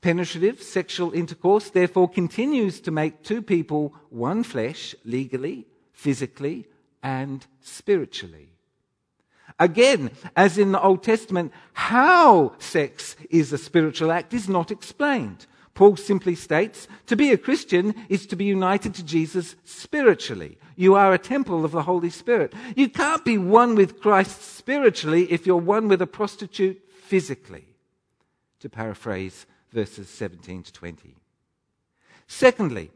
Penetrative 0.00 0.62
sexual 0.62 1.12
intercourse 1.12 1.68
therefore 1.68 2.08
continues 2.08 2.78
to 2.78 2.92
make 2.92 3.24
two 3.24 3.42
people 3.42 3.92
one 4.08 4.44
flesh 4.44 4.94
legally, 5.04 5.66
physically, 5.92 6.68
and 7.02 7.44
spiritually. 7.60 8.50
Again, 9.58 10.12
as 10.36 10.58
in 10.58 10.70
the 10.70 10.80
Old 10.80 11.02
Testament, 11.02 11.52
how 11.72 12.54
sex 12.60 13.16
is 13.30 13.52
a 13.52 13.58
spiritual 13.58 14.12
act 14.12 14.32
is 14.32 14.48
not 14.48 14.70
explained. 14.70 15.46
Paul 15.74 15.96
simply 15.96 16.36
states 16.36 16.86
to 17.06 17.16
be 17.16 17.32
a 17.32 17.38
Christian 17.38 17.96
is 18.08 18.26
to 18.28 18.36
be 18.36 18.44
united 18.44 18.94
to 18.94 19.04
Jesus 19.04 19.56
spiritually. 19.64 20.56
You 20.76 20.94
are 20.94 21.12
a 21.12 21.18
temple 21.18 21.64
of 21.64 21.72
the 21.72 21.82
Holy 21.82 22.10
Spirit. 22.10 22.52
You 22.76 22.88
can't 22.88 23.24
be 23.24 23.38
one 23.38 23.74
with 23.74 24.00
Christ 24.00 24.42
spiritually 24.42 25.32
if 25.32 25.46
you're 25.46 25.56
one 25.56 25.88
with 25.88 26.02
a 26.02 26.06
prostitute 26.06 26.82
physically, 27.02 27.64
to 28.60 28.68
paraphrase 28.68 29.46
verses 29.72 30.08
17 30.08 30.64
to 30.64 30.72
20. 30.72 31.16
Secondly, 32.26 32.90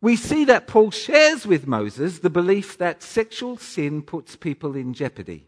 we 0.00 0.16
see 0.16 0.44
that 0.44 0.66
Paul 0.66 0.90
shares 0.90 1.46
with 1.46 1.66
Moses 1.66 2.18
the 2.18 2.30
belief 2.30 2.76
that 2.78 3.02
sexual 3.02 3.56
sin 3.56 4.02
puts 4.02 4.36
people 4.36 4.76
in 4.76 4.92
jeopardy. 4.92 5.46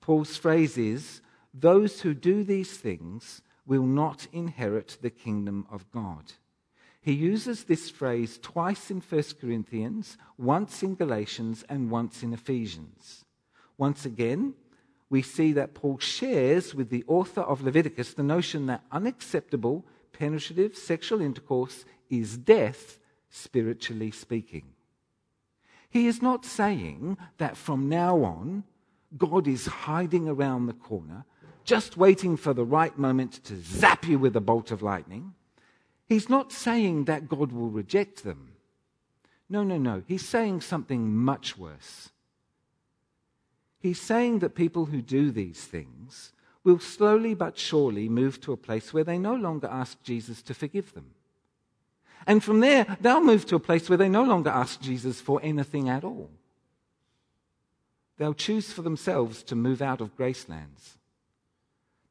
Paul's 0.00 0.36
phrase 0.36 0.76
is 0.76 1.22
those 1.52 2.00
who 2.00 2.12
do 2.12 2.44
these 2.44 2.76
things 2.76 3.40
will 3.66 3.86
not 3.86 4.26
inherit 4.32 4.98
the 5.00 5.10
kingdom 5.10 5.66
of 5.70 5.90
God. 5.90 6.32
He 7.04 7.12
uses 7.12 7.64
this 7.64 7.90
phrase 7.90 8.38
twice 8.40 8.90
in 8.90 9.02
1 9.02 9.22
Corinthians, 9.38 10.16
once 10.38 10.82
in 10.82 10.94
Galatians, 10.94 11.62
and 11.68 11.90
once 11.90 12.22
in 12.22 12.32
Ephesians. 12.32 13.26
Once 13.76 14.06
again, 14.06 14.54
we 15.10 15.20
see 15.20 15.52
that 15.52 15.74
Paul 15.74 15.98
shares 15.98 16.74
with 16.74 16.88
the 16.88 17.04
author 17.06 17.42
of 17.42 17.62
Leviticus 17.62 18.14
the 18.14 18.22
notion 18.22 18.64
that 18.66 18.84
unacceptable, 18.90 19.84
penetrative 20.14 20.78
sexual 20.78 21.20
intercourse 21.20 21.84
is 22.08 22.38
death, 22.38 22.98
spiritually 23.28 24.10
speaking. 24.10 24.64
He 25.90 26.06
is 26.06 26.22
not 26.22 26.46
saying 26.46 27.18
that 27.36 27.58
from 27.58 27.90
now 27.90 28.24
on 28.24 28.64
God 29.18 29.46
is 29.46 29.66
hiding 29.66 30.26
around 30.26 30.66
the 30.66 30.72
corner, 30.72 31.26
just 31.64 31.98
waiting 31.98 32.38
for 32.38 32.54
the 32.54 32.64
right 32.64 32.96
moment 32.98 33.44
to 33.44 33.60
zap 33.60 34.08
you 34.08 34.18
with 34.18 34.34
a 34.36 34.40
bolt 34.40 34.70
of 34.70 34.80
lightning. 34.80 35.34
He's 36.14 36.28
not 36.28 36.52
saying 36.52 37.06
that 37.06 37.28
God 37.28 37.50
will 37.50 37.70
reject 37.70 38.22
them. 38.22 38.52
No, 39.48 39.64
no, 39.64 39.78
no. 39.78 40.04
He's 40.06 40.24
saying 40.24 40.60
something 40.60 41.12
much 41.12 41.58
worse. 41.58 42.10
He's 43.80 44.00
saying 44.00 44.38
that 44.38 44.54
people 44.54 44.86
who 44.86 45.02
do 45.02 45.32
these 45.32 45.64
things 45.64 46.32
will 46.62 46.78
slowly 46.78 47.34
but 47.34 47.58
surely 47.58 48.08
move 48.08 48.40
to 48.42 48.52
a 48.52 48.56
place 48.56 48.94
where 48.94 49.02
they 49.02 49.18
no 49.18 49.34
longer 49.34 49.66
ask 49.66 50.00
Jesus 50.04 50.40
to 50.42 50.54
forgive 50.54 50.94
them. 50.94 51.10
And 52.28 52.44
from 52.44 52.60
there, 52.60 52.96
they'll 53.00 53.20
move 53.20 53.44
to 53.46 53.56
a 53.56 53.66
place 53.68 53.88
where 53.88 53.98
they 53.98 54.08
no 54.08 54.22
longer 54.22 54.50
ask 54.50 54.80
Jesus 54.80 55.20
for 55.20 55.40
anything 55.42 55.88
at 55.88 56.04
all 56.04 56.30
they'll 58.16 58.34
choose 58.34 58.72
for 58.72 58.82
themselves 58.82 59.42
to 59.42 59.56
move 59.56 59.82
out 59.82 60.00
of 60.00 60.16
gracelands. 60.16 60.98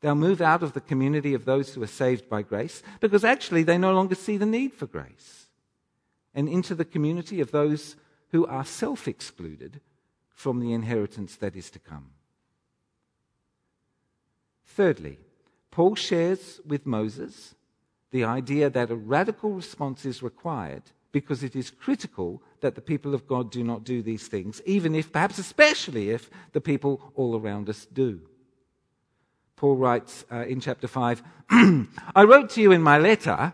They'll 0.04 0.16
move 0.16 0.42
out 0.42 0.64
of 0.64 0.74
the 0.74 0.82
community 0.82 1.34
of 1.34 1.46
those 1.46 1.74
who 1.74 1.82
are 1.82 1.88
saved 1.88 2.28
by 2.28 2.42
grace 2.42 2.84
because 3.00 3.24
actually 3.24 3.64
they 3.64 3.78
no 3.78 3.94
longer 3.94 4.16
see 4.16 4.36
the 4.36 4.46
need 4.46 4.74
for 4.74 4.86
grace 4.86 5.48
and 6.36 6.50
into 6.50 6.76
the 6.76 6.84
community 6.84 7.40
of 7.40 7.52
those 7.52 7.96
who 8.32 8.46
are 8.46 8.66
self 8.66 9.08
excluded 9.08 9.80
from 10.28 10.60
the 10.60 10.74
inheritance 10.74 11.38
that 11.38 11.56
is 11.56 11.70
to 11.70 11.80
come. 11.80 12.10
Thirdly, 14.66 15.20
Paul 15.72 15.96
shares 15.96 16.60
with 16.66 16.86
Moses 16.86 17.56
the 18.12 18.26
idea 18.26 18.70
that 18.70 18.92
a 18.92 18.98
radical 18.98 19.52
response 19.52 20.04
is 20.04 20.22
required 20.22 20.84
because 21.14 21.44
it 21.44 21.56
is 21.56 21.72
critical 21.72 22.44
that 22.60 22.76
the 22.76 22.82
people 22.82 23.16
of 23.16 23.26
God 23.26 23.50
do 23.50 23.64
not 23.64 23.86
do 23.86 24.02
these 24.02 24.28
things, 24.28 24.62
even 24.66 24.96
if, 24.96 25.14
perhaps 25.14 25.38
especially 25.38 26.10
if, 26.10 26.30
the 26.52 26.60
people 26.60 27.14
all 27.16 27.40
around 27.40 27.70
us 27.70 27.86
do. 27.86 28.20
Paul 29.64 29.78
writes 29.78 30.26
uh, 30.30 30.44
in 30.46 30.60
chapter 30.60 30.90
5 30.90 31.24
I 31.50 32.24
wrote 32.26 32.50
to 32.50 32.62
you 32.62 32.74
in 32.74 32.82
my 32.82 32.98
letter 32.98 33.54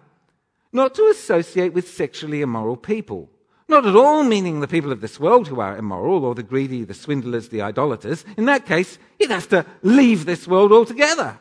not 0.73 0.95
to 0.95 1.07
associate 1.09 1.71
with 1.71 1.87
sexually 1.87 2.41
immoral 2.41 2.77
people. 2.77 3.29
Not 3.67 3.85
at 3.85 3.95
all 3.95 4.23
meaning 4.23 4.59
the 4.59 4.67
people 4.67 4.91
of 4.91 5.01
this 5.01 5.19
world 5.19 5.47
who 5.47 5.59
are 5.59 5.77
immoral, 5.77 6.25
or 6.25 6.33
the 6.33 6.41
greedy, 6.41 6.83
the 6.83 6.95
swindlers, 6.95 7.49
the 7.49 7.61
idolaters. 7.61 8.25
In 8.37 8.45
that 8.45 8.65
case, 8.65 8.97
you'd 9.19 9.29
have 9.29 9.49
to 9.49 9.63
leave 9.83 10.25
this 10.25 10.47
world 10.47 10.71
altogether. 10.71 11.37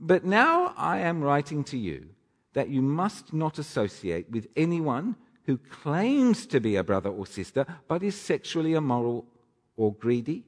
But 0.00 0.24
now 0.24 0.72
I 0.76 0.98
am 0.98 1.20
writing 1.20 1.64
to 1.64 1.76
you 1.76 2.10
that 2.52 2.68
you 2.68 2.82
must 2.82 3.32
not 3.32 3.58
associate 3.58 4.30
with 4.30 4.46
anyone 4.54 5.16
who 5.46 5.58
claims 5.58 6.46
to 6.46 6.60
be 6.60 6.76
a 6.76 6.84
brother 6.84 7.10
or 7.10 7.26
sister, 7.26 7.66
but 7.88 8.04
is 8.04 8.14
sexually 8.14 8.74
immoral 8.74 9.26
or 9.76 9.92
greedy, 9.92 10.44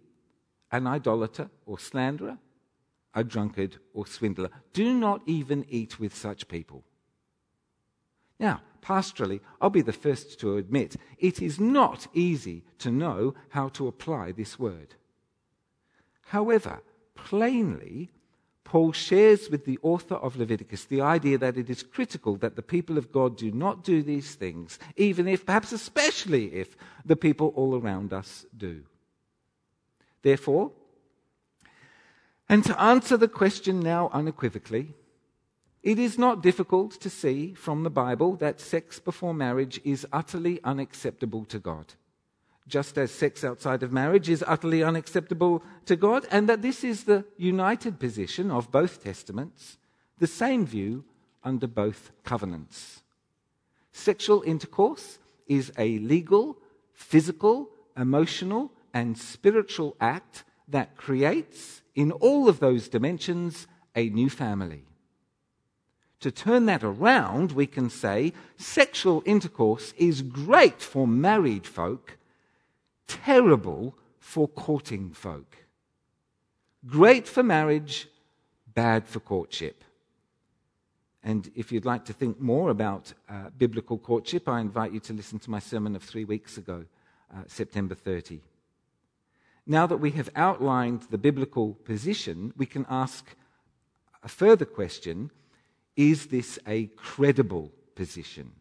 an 0.71 0.87
idolater 0.87 1.51
or 1.67 1.81
slanderer, 1.81 2.39
a 3.19 3.25
drunkard 3.25 3.77
or 3.93 4.07
swindler. 4.07 4.51
Do 4.73 4.95
not 4.95 5.23
even 5.27 5.65
eat 5.69 5.99
with 5.99 6.15
such 6.15 6.49
people. 6.49 6.85
Now, 8.39 8.63
pastorally, 8.81 9.41
I'll 9.61 9.71
be 9.71 9.83
the 9.83 9.93
first 9.93 10.39
to 10.41 10.57
admit 10.57 10.97
it 11.19 11.43
is 11.43 11.59
not 11.59 12.07
easy 12.15 12.65
to 12.79 12.91
know 12.91 13.35
how 13.51 13.69
to 13.71 13.89
apply 13.89 14.33
this 14.33 14.59
word. 14.59 14.95
However, 16.27 16.81
plainly, 17.15 18.11
Paul 18.63 18.93
shares 18.93 19.49
with 19.51 19.65
the 19.65 19.79
author 19.83 20.17
of 20.17 20.37
Leviticus 20.37 20.85
the 20.85 21.01
idea 21.01 21.39
that 21.39 21.57
it 21.57 21.71
is 21.71 21.83
critical 21.83 22.37
that 22.37 22.55
the 22.55 22.63
people 22.63 22.99
of 22.99 23.11
God 23.11 23.37
do 23.37 23.51
not 23.51 23.83
do 23.83 24.03
these 24.03 24.35
things, 24.35 24.79
even 24.97 25.27
if, 25.27 25.47
perhaps 25.47 25.73
especially 25.73 26.55
if, 26.55 26.77
the 27.05 27.17
people 27.17 27.49
all 27.57 27.75
around 27.75 28.13
us 28.13 28.45
do. 28.57 28.83
Therefore, 30.23 30.73
and 32.49 32.65
to 32.65 32.81
answer 32.81 33.17
the 33.17 33.29
question 33.29 33.81
now 33.81 34.11
unequivocally, 34.13 34.95
it 35.83 35.99
is 35.99 36.19
not 36.19 36.43
difficult 36.43 36.93
to 37.01 37.11
see 37.11 37.55
from 37.55 37.83
the 37.83 37.91
Bible 37.91 38.37
that 38.37 38.61
sex 38.61 38.99
before 38.99 39.33
marriage 39.33 39.81
is 39.85 40.07
utterly 40.13 40.61
unacceptable 40.65 41.45
to 41.47 41.59
God, 41.59 41.95
just 42.67 42.99
as 42.99 43.11
sex 43.11 43.45
outside 43.45 43.83
of 43.83 43.93
marriage 43.93 44.29
is 44.29 44.45
utterly 44.47 44.83
unacceptable 44.83 45.63
to 45.87 45.97
God, 45.97 46.27
and 46.31 46.49
that 46.49 46.63
this 46.63 46.83
is 46.83 47.05
the 47.05 47.25
united 47.37 47.99
position 47.99 48.51
of 48.51 48.73
both 48.73 49.03
testaments, 49.03 49.79
the 50.19 50.27
same 50.27 50.67
view 50.67 51.05
under 51.45 51.67
both 51.67 52.11
covenants. 52.25 53.03
Sexual 53.93 54.43
intercourse 54.43 55.19
is 55.47 55.73
a 55.79 55.99
legal, 55.99 56.59
physical, 56.93 57.71
emotional, 57.97 58.73
and 58.93 59.17
spiritual 59.17 59.97
act 60.01 60.45
that 60.67 60.97
creates, 60.97 61.83
in 61.99 62.13
all 62.13 62.49
of 62.49 62.61
those 62.61 62.89
dimensions, 62.89 63.67
a 63.97 64.09
new 64.11 64.31
family. 64.31 64.85
To 66.21 66.31
turn 66.31 66.67
that 66.67 66.85
around, 66.85 67.51
we 67.51 67.67
can 67.67 67.91
say 67.91 68.35
sexual 68.57 69.21
intercourse 69.27 69.93
is 69.97 70.23
great 70.23 70.81
for 70.81 71.09
married 71.09 71.67
folk, 71.67 72.17
terrible 73.09 73.97
for 74.21 74.47
courting 74.47 75.11
folk. 75.11 75.57
Great 76.87 77.27
for 77.27 77.43
marriage, 77.43 78.07
bad 78.73 79.09
for 79.09 79.19
courtship. 79.19 79.83
And 81.25 81.51
if 81.57 81.73
you'd 81.73 81.85
like 81.85 82.05
to 82.05 82.13
think 82.13 82.41
more 82.41 82.71
about 82.71 83.13
uh, 83.29 83.51
biblical 83.59 83.99
courtship, 83.99 84.49
I 84.49 84.61
invite 84.61 84.93
you 84.93 85.01
to 85.01 85.13
listen 85.13 85.41
to 85.41 85.51
my 85.51 85.59
sermon 85.59 85.97
of 85.97 86.05
three 86.05 86.25
weeks 86.25 86.59
ago, 86.59 86.85
uh, 87.35 87.43
September 87.49 87.97
30. 87.97 88.41
Now 89.71 89.87
that 89.87 89.99
we 89.99 90.13
have 90.13 90.31
outlined 90.35 91.03
the 91.11 91.19
biblical 91.19 91.75
position, 91.85 92.55
we 92.57 92.65
can 92.65 92.87
ask 92.89 93.37
a 94.23 94.29
further 94.29 94.65
question 94.65 95.31
is 95.95 96.29
this 96.29 96.59
a 96.67 96.87
credible 96.97 97.73
position? 97.95 98.53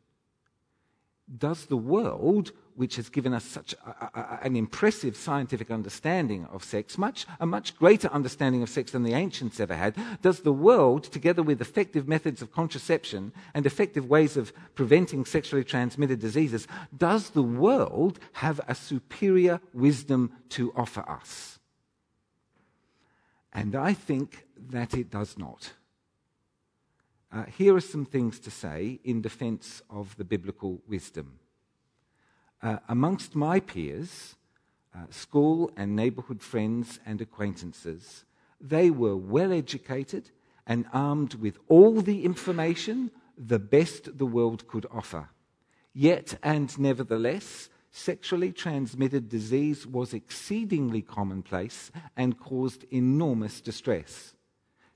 Does 1.36 1.66
the 1.66 1.78
world, 1.78 2.54
which 2.76 2.96
has 2.96 3.10
given 3.10 3.34
us 3.34 3.44
such 3.44 3.74
a, 3.86 4.10
a, 4.14 4.40
an 4.44 4.56
impressive 4.56 5.18
scientific 5.18 5.70
understanding 5.70 6.46
of 6.46 6.64
sex, 6.64 6.98
much, 6.98 7.26
a 7.40 7.46
much 7.46 7.76
greater 7.76 8.08
understanding 8.10 8.64
of 8.64 8.70
sex 8.70 8.92
than 8.92 9.04
the 9.04 9.14
ancients 9.14 9.60
ever 9.60 9.76
had, 9.76 9.96
does 10.22 10.42
the 10.42 10.54
world, 10.54 11.04
together 11.04 11.44
with 11.44 11.60
effective 11.60 12.08
methods 12.08 12.42
of 12.42 12.54
contraception 12.54 13.34
and 13.54 13.66
effective 13.66 14.10
ways 14.10 14.38
of 14.38 14.54
preventing 14.74 15.26
sexually 15.26 15.66
transmitted 15.66 16.20
diseases, 16.20 16.66
does 16.96 17.32
the 17.32 17.44
world 17.44 18.20
have 18.34 18.62
a 18.68 18.76
superior 18.76 19.60
wisdom 19.74 20.32
to 20.50 20.72
offer 20.78 21.02
us? 21.10 21.60
And 23.52 23.76
I 23.76 23.94
think 23.94 24.46
that 24.70 24.94
it 24.94 25.10
does 25.10 25.38
not. 25.38 25.74
Uh, 27.32 27.44
here 27.44 27.76
are 27.76 27.82
some 27.82 28.06
things 28.06 28.40
to 28.40 28.50
say 28.50 29.00
in 29.04 29.22
defense 29.22 29.82
of 29.90 30.16
the 30.16 30.24
biblical 30.24 30.82
wisdom. 30.88 31.40
Uh, 32.62 32.78
amongst 32.88 33.36
my 33.36 33.60
peers, 33.60 34.36
uh, 34.96 35.00
school 35.10 35.70
and 35.76 35.96
neighborhood 35.96 36.42
friends 36.42 37.00
and 37.06 37.20
acquaintances, 37.20 38.24
they 38.62 38.90
were 38.90 39.16
well 39.16 39.52
educated 39.52 40.32
and 40.66 40.86
armed 40.94 41.36
with 41.36 41.58
all 41.68 42.02
the 42.02 42.24
information 42.24 43.12
the 43.38 43.60
best 43.60 44.18
the 44.18 44.26
world 44.26 44.68
could 44.68 44.86
offer. 44.92 45.30
Yet 45.94 46.40
and 46.42 46.78
nevertheless, 46.80 47.70
sexually 47.92 48.52
transmitted 48.52 49.30
disease 49.30 49.86
was 49.86 50.14
exceedingly 50.14 51.02
commonplace 51.02 51.92
and 52.16 52.40
caused 52.40 52.86
enormous 52.92 53.62
distress. 53.62 54.34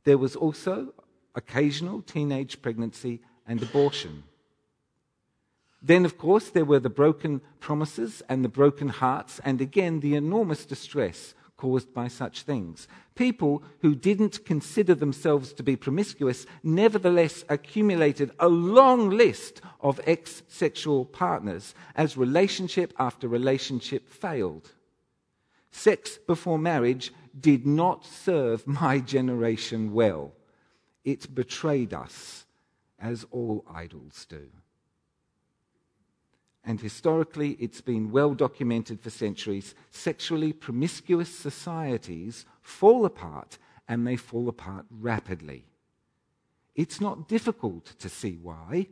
There 0.04 0.17
was 0.17 0.36
also 0.36 0.94
occasional 1.36 2.02
teenage 2.02 2.62
pregnancy, 2.62 3.22
and 3.48 3.62
abortion. 3.62 4.24
Then, 5.82 6.06
of 6.06 6.17
course, 6.17 6.50
there 6.50 6.65
were 6.65 6.80
the 6.80 6.89
broken 6.89 7.41
promises 7.60 8.22
and 8.30 8.46
the 8.46 8.50
broken 8.50 8.89
hearts, 8.89 9.39
and 9.44 9.60
again, 9.60 10.00
the 10.00 10.15
enormous 10.15 10.65
distress 10.65 11.34
caused 11.58 11.94
by 11.94 12.08
such 12.08 12.44
things. 12.44 12.88
People 13.15 13.63
who 13.82 13.94
didn't 13.94 14.46
consider 14.46 14.96
themselves 14.96 15.54
to 15.54 15.63
be 15.63 15.76
promiscuous 15.76 16.46
nevertheless 16.63 17.44
accumulated 17.50 18.32
a 18.39 18.48
long 18.48 19.10
list 19.10 19.62
of 19.80 20.00
ex 20.06 20.44
sexual 20.48 21.06
partners 21.06 21.76
as 21.96 22.17
relationship 22.17 22.94
after 22.98 23.28
relationship 23.28 24.08
failed. 24.08 24.72
Sex 25.72 26.17
before 26.26 26.58
marriage 26.58 27.12
did 27.39 27.65
not 27.65 28.06
serve 28.06 28.65
my 28.82 29.00
generation 29.00 29.94
well 29.94 30.34
it 31.04 31.34
betrayed 31.34 31.94
us, 31.94 32.46
as 33.00 33.26
all 33.32 33.66
idols 33.74 34.26
do. 34.30 34.48
And 36.64 36.80
historically, 36.80 37.58
it's 37.60 37.82
been 37.82 38.12
well 38.12 38.36
documented 38.36 39.02
for 39.02 39.10
centuries. 39.10 39.74
Sexually 39.90 40.54
promiscuous 40.54 41.34
societies 41.34 42.46
fall 42.62 43.06
apart, 43.06 43.58
and 43.88 44.06
they 44.06 44.16
fall 44.16 44.48
apart 44.48 44.86
rapidly. 44.92 45.66
It's 46.76 47.02
not 47.02 47.28
difficult 47.28 47.94
to 48.00 48.10
see 48.10 48.38
why. 48.42 48.88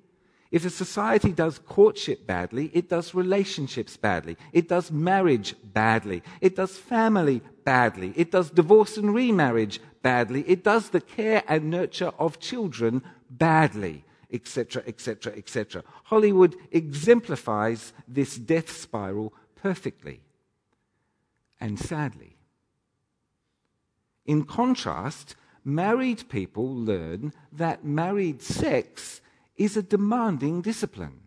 If 0.51 0.65
a 0.65 0.71
society 0.71 1.31
does 1.31 1.59
courtship 1.59 2.25
badly, 2.25 2.71
it 2.73 2.89
does 2.89 3.13
relationships 3.13 3.97
badly. 3.97 4.35
It 4.51 4.67
does 4.67 4.91
marriage 4.91 5.53
badly. 5.63 6.23
It 6.41 6.55
does 6.55 6.75
family 6.75 7.41
badly. 7.63 8.13
It 8.15 8.31
does 8.31 8.49
divorce 8.49 8.97
and 8.97 9.13
remarriage 9.13 9.79
badly. 10.01 10.43
It 10.47 10.63
does 10.63 10.89
the 10.89 11.01
care 11.01 11.43
and 11.47 11.69
nurture 11.69 12.11
of 12.19 12.39
children 12.39 13.03
badly, 13.29 14.05
etc., 14.31 14.83
etc., 14.87 15.33
etc. 15.35 15.83
Hollywood 16.05 16.55
exemplifies 16.71 17.93
this 18.07 18.37
death 18.37 18.71
spiral 18.71 19.33
perfectly 19.55 20.21
and 21.59 21.79
sadly. 21.79 22.37
In 24.25 24.45
contrast, 24.45 25.35
married 25.65 26.29
people 26.29 26.73
learn 26.73 27.33
that 27.51 27.83
married 27.83 28.41
sex 28.41 29.21
is 29.57 29.75
a 29.75 29.83
demanding 29.83 30.61
discipline. 30.61 31.21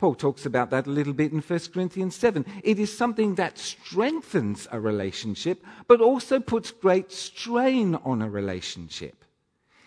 Paul 0.00 0.14
talks 0.14 0.46
about 0.46 0.70
that 0.70 0.86
a 0.86 0.90
little 0.90 1.12
bit 1.12 1.30
in 1.30 1.42
1 1.42 1.60
Corinthians 1.74 2.16
7. 2.16 2.46
It 2.64 2.78
is 2.78 2.96
something 2.96 3.34
that 3.34 3.58
strengthens 3.58 4.66
a 4.72 4.80
relationship, 4.80 5.62
but 5.88 6.00
also 6.00 6.40
puts 6.40 6.70
great 6.70 7.12
strain 7.12 7.96
on 7.96 8.22
a 8.22 8.30
relationship. 8.30 9.26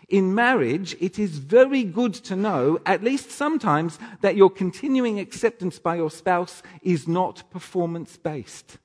In 0.07 0.35
marriage, 0.35 0.95
it 0.99 1.17
is 1.17 1.39
very 1.39 1.83
good 1.83 2.13
to 2.25 2.35
know, 2.35 2.79
at 2.85 3.03
least 3.03 3.31
sometimes, 3.31 3.97
that 4.21 4.35
your 4.35 4.51
continuing 4.51 5.19
acceptance 5.19 5.79
by 5.79 5.95
your 5.95 6.11
spouse 6.11 6.61
is 6.83 7.07
not 7.07 7.49
performance 7.49 8.15
based. 8.15 8.77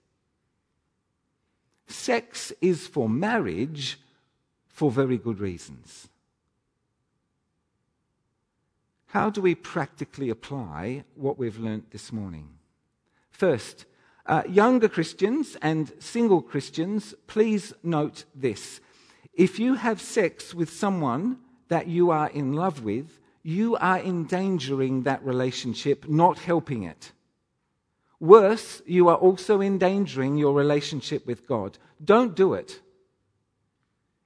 Sex 1.88 2.54
is 2.62 2.86
for 2.86 3.06
marriage 3.06 4.00
for 4.68 4.90
very 4.90 5.18
good 5.18 5.40
reasons. 5.40 6.08
How 9.08 9.30
do 9.30 9.40
we 9.40 9.54
practically 9.54 10.28
apply 10.28 11.04
what 11.14 11.38
we've 11.38 11.58
learnt 11.58 11.92
this 11.92 12.12
morning? 12.12 12.50
First, 13.30 13.86
uh, 14.26 14.42
younger 14.46 14.88
Christians 14.88 15.56
and 15.62 15.90
single 15.98 16.42
Christians, 16.42 17.14
please 17.26 17.72
note 17.82 18.24
this. 18.34 18.80
If 19.32 19.58
you 19.58 19.74
have 19.74 20.02
sex 20.02 20.54
with 20.54 20.68
someone 20.68 21.38
that 21.68 21.86
you 21.86 22.10
are 22.10 22.28
in 22.28 22.52
love 22.52 22.84
with, 22.84 23.18
you 23.42 23.76
are 23.76 23.98
endangering 23.98 25.04
that 25.04 25.24
relationship, 25.24 26.06
not 26.06 26.40
helping 26.40 26.82
it. 26.82 27.12
Worse, 28.20 28.82
you 28.84 29.08
are 29.08 29.16
also 29.16 29.62
endangering 29.62 30.36
your 30.36 30.52
relationship 30.52 31.26
with 31.26 31.46
God. 31.46 31.78
Don't 32.04 32.36
do 32.36 32.52
it. 32.52 32.82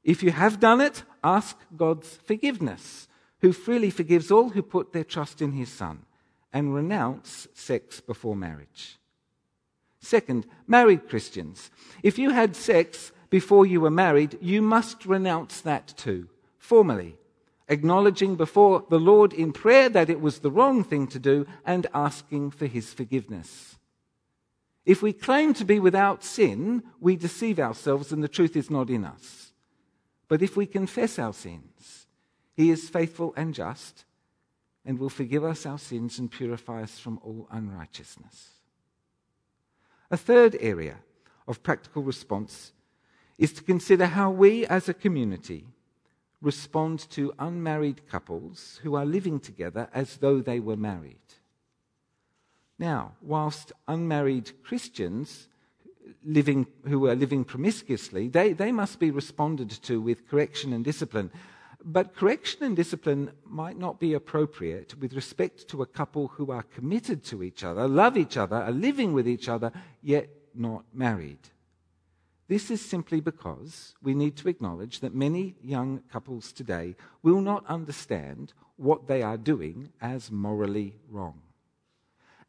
If 0.03 0.25
you 0.25 0.33
have 0.33 0.59
done 0.59 0.81
it, 0.81 1.05
ask 1.23 1.57
God's 1.77 2.19
forgiveness, 2.25 3.07
who 3.43 3.53
freely 3.53 3.91
forgives 3.91 4.31
all 4.31 4.51
who 4.51 4.63
put 4.63 4.93
their 4.93 5.05
trust 5.05 5.43
in 5.43 5.53
his 5.53 5.69
Son, 5.69 6.05
and 6.53 6.75
renounce 6.75 7.49
sex 7.55 8.01
before 8.01 8.37
marriage. 8.37 8.99
Second, 10.01 10.47
married 10.67 11.09
Christians. 11.09 11.71
If 12.03 12.19
you 12.19 12.31
had 12.31 12.57
sex 12.57 13.13
before 13.31 13.67
you 13.67 13.81
were 13.81 13.91
married, 13.91 14.39
you 14.41 14.63
must 14.63 15.07
renounce 15.07 15.61
that 15.63 15.95
too, 15.97 16.29
formally, 16.59 17.17
acknowledging 17.69 18.37
before 18.37 18.85
the 18.91 19.01
Lord 19.01 19.33
in 19.33 19.53
prayer 19.53 19.89
that 19.89 20.11
it 20.11 20.21
was 20.21 20.39
the 20.39 20.51
wrong 20.51 20.85
thing 20.85 21.07
to 21.09 21.19
do 21.19 21.47
and 21.65 21.87
asking 21.95 22.51
for 22.51 22.67
his 22.67 22.93
forgiveness. 22.93 23.77
If 24.85 25.03
we 25.03 25.13
claim 25.13 25.55
to 25.55 25.65
be 25.65 25.79
without 25.79 26.25
sin, 26.25 26.83
we 27.01 27.17
deceive 27.17 27.59
ourselves 27.59 28.13
and 28.13 28.23
the 28.23 28.29
truth 28.29 28.57
is 28.57 28.71
not 28.71 28.91
in 28.91 29.05
us. 29.05 29.53
But 30.29 30.43
if 30.43 30.57
we 30.57 30.67
confess 30.67 31.19
our 31.19 31.33
sins, 31.33 32.02
he 32.55 32.71
is 32.71 32.89
faithful 32.89 33.33
and 33.37 33.55
just 33.55 34.05
and 34.85 34.99
will 34.99 35.09
forgive 35.09 35.45
us 35.45 35.65
our 35.65 35.79
sins 35.79 36.19
and 36.19 36.31
purify 36.31 36.83
us 36.83 36.99
from 36.99 37.19
all 37.23 37.49
unrighteousness. 37.51 38.51
A 40.11 40.17
third 40.17 40.57
area 40.61 40.97
of 41.47 41.63
practical 41.63 42.03
response 42.03 42.73
is 43.39 43.53
to 43.53 43.63
consider 43.63 44.07
how 44.07 44.31
we 44.31 44.67
as 44.67 44.89
a 44.89 44.95
community 44.95 45.67
respond 46.41 46.99
to 47.11 47.33
unmarried 47.39 48.07
couples 48.09 48.81
who 48.83 48.95
are 48.95 49.07
living 49.07 49.39
together 49.39 49.89
as 49.95 50.17
though 50.17 50.41
they 50.41 50.61
were 50.61 50.77
married. 50.77 51.17
Now, 52.79 53.13
whilst 53.23 53.73
unmarried 53.87 54.51
Christians 54.65 55.49
living, 56.25 56.67
who 56.85 57.07
are 57.07 57.15
living 57.15 57.45
promiscuously, 57.45 58.29
they, 58.29 58.53
they 58.53 58.73
must 58.73 58.99
be 58.99 59.11
responded 59.11 59.71
to 59.71 60.01
with 60.01 60.29
correction 60.29 60.73
and 60.73 60.85
discipline. 60.85 61.31
But 61.85 62.15
correction 62.15 62.63
and 62.63 62.77
discipline 62.77 63.33
might 63.45 63.77
not 63.77 63.99
be 63.99 64.15
appropriate 64.15 64.95
with 64.99 65.15
respect 65.15 65.67
to 65.69 65.83
a 65.83 65.87
couple 65.87 66.29
who 66.29 66.53
are 66.53 66.63
committed 66.63 67.25
to 67.25 67.43
each 67.43 67.65
other, 67.65 67.89
love 67.89 68.17
each 68.17 68.37
other, 68.37 68.57
are 68.57 68.71
living 68.71 69.13
with 69.13 69.27
each 69.27 69.49
other, 69.49 69.73
yet 70.01 70.29
not 70.55 70.85
married. 70.95 71.39
This 72.49 72.71
is 72.71 72.81
simply 72.85 73.21
because 73.21 73.95
we 74.03 74.15
need 74.15 74.37
to 74.37 74.49
acknowledge 74.49 75.01
that 75.01 75.15
many 75.15 75.57
young 75.63 76.03
couples 76.13 76.53
today 76.53 76.95
will 77.23 77.41
not 77.41 77.65
understand 77.67 78.53
what 78.77 79.07
they 79.09 79.23
are 79.23 79.37
doing 79.37 79.91
as 80.01 80.31
morally 80.31 80.95
wrong. 81.09 81.41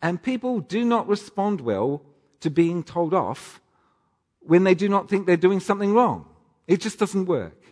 And 0.01 0.21
people 0.21 0.59
do 0.59 0.83
not 0.83 1.07
respond 1.07 1.61
well 1.61 2.01
to 2.41 2.49
being 2.49 2.83
told 2.83 3.13
off 3.13 3.61
when 4.41 4.65
they 4.65 4.75
do 4.75 4.89
not 4.89 5.09
think 5.09 5.25
they're 5.25 5.37
doing 5.37 5.61
something 5.61 5.93
wrong. 5.93 6.25
It 6.67 6.81
just 6.81 6.99
doesn't 6.99 7.25
work. 7.25 7.62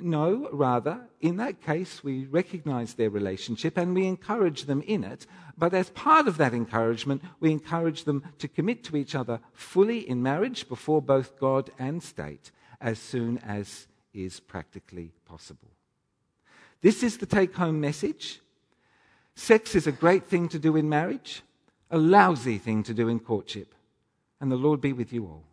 No, 0.00 0.48
rather, 0.52 1.08
in 1.20 1.36
that 1.36 1.62
case, 1.62 2.02
we 2.02 2.26
recognize 2.26 2.94
their 2.94 3.10
relationship 3.10 3.76
and 3.76 3.94
we 3.94 4.06
encourage 4.06 4.64
them 4.64 4.82
in 4.82 5.04
it. 5.04 5.26
But 5.56 5.74
as 5.74 5.90
part 5.90 6.28
of 6.28 6.38
that 6.38 6.54
encouragement, 6.54 7.22
we 7.40 7.52
encourage 7.52 8.04
them 8.04 8.24
to 8.38 8.48
commit 8.48 8.84
to 8.84 8.96
each 8.96 9.14
other 9.14 9.40
fully 9.52 10.08
in 10.08 10.22
marriage 10.22 10.68
before 10.68 11.02
both 11.02 11.38
God 11.38 11.70
and 11.78 12.02
state 12.02 12.50
as 12.80 12.98
soon 12.98 13.38
as 13.38 13.86
is 14.12 14.40
practically 14.40 15.12
possible. 15.24 15.70
This 16.80 17.02
is 17.02 17.18
the 17.18 17.26
take 17.26 17.54
home 17.54 17.80
message. 17.80 18.40
Sex 19.34 19.74
is 19.74 19.86
a 19.86 19.92
great 19.92 20.24
thing 20.24 20.48
to 20.48 20.58
do 20.58 20.76
in 20.76 20.88
marriage, 20.88 21.42
a 21.90 21.98
lousy 21.98 22.58
thing 22.58 22.82
to 22.82 22.94
do 22.94 23.08
in 23.08 23.20
courtship. 23.20 23.74
And 24.40 24.50
the 24.50 24.56
Lord 24.56 24.80
be 24.80 24.92
with 24.92 25.12
you 25.12 25.24
all. 25.24 25.44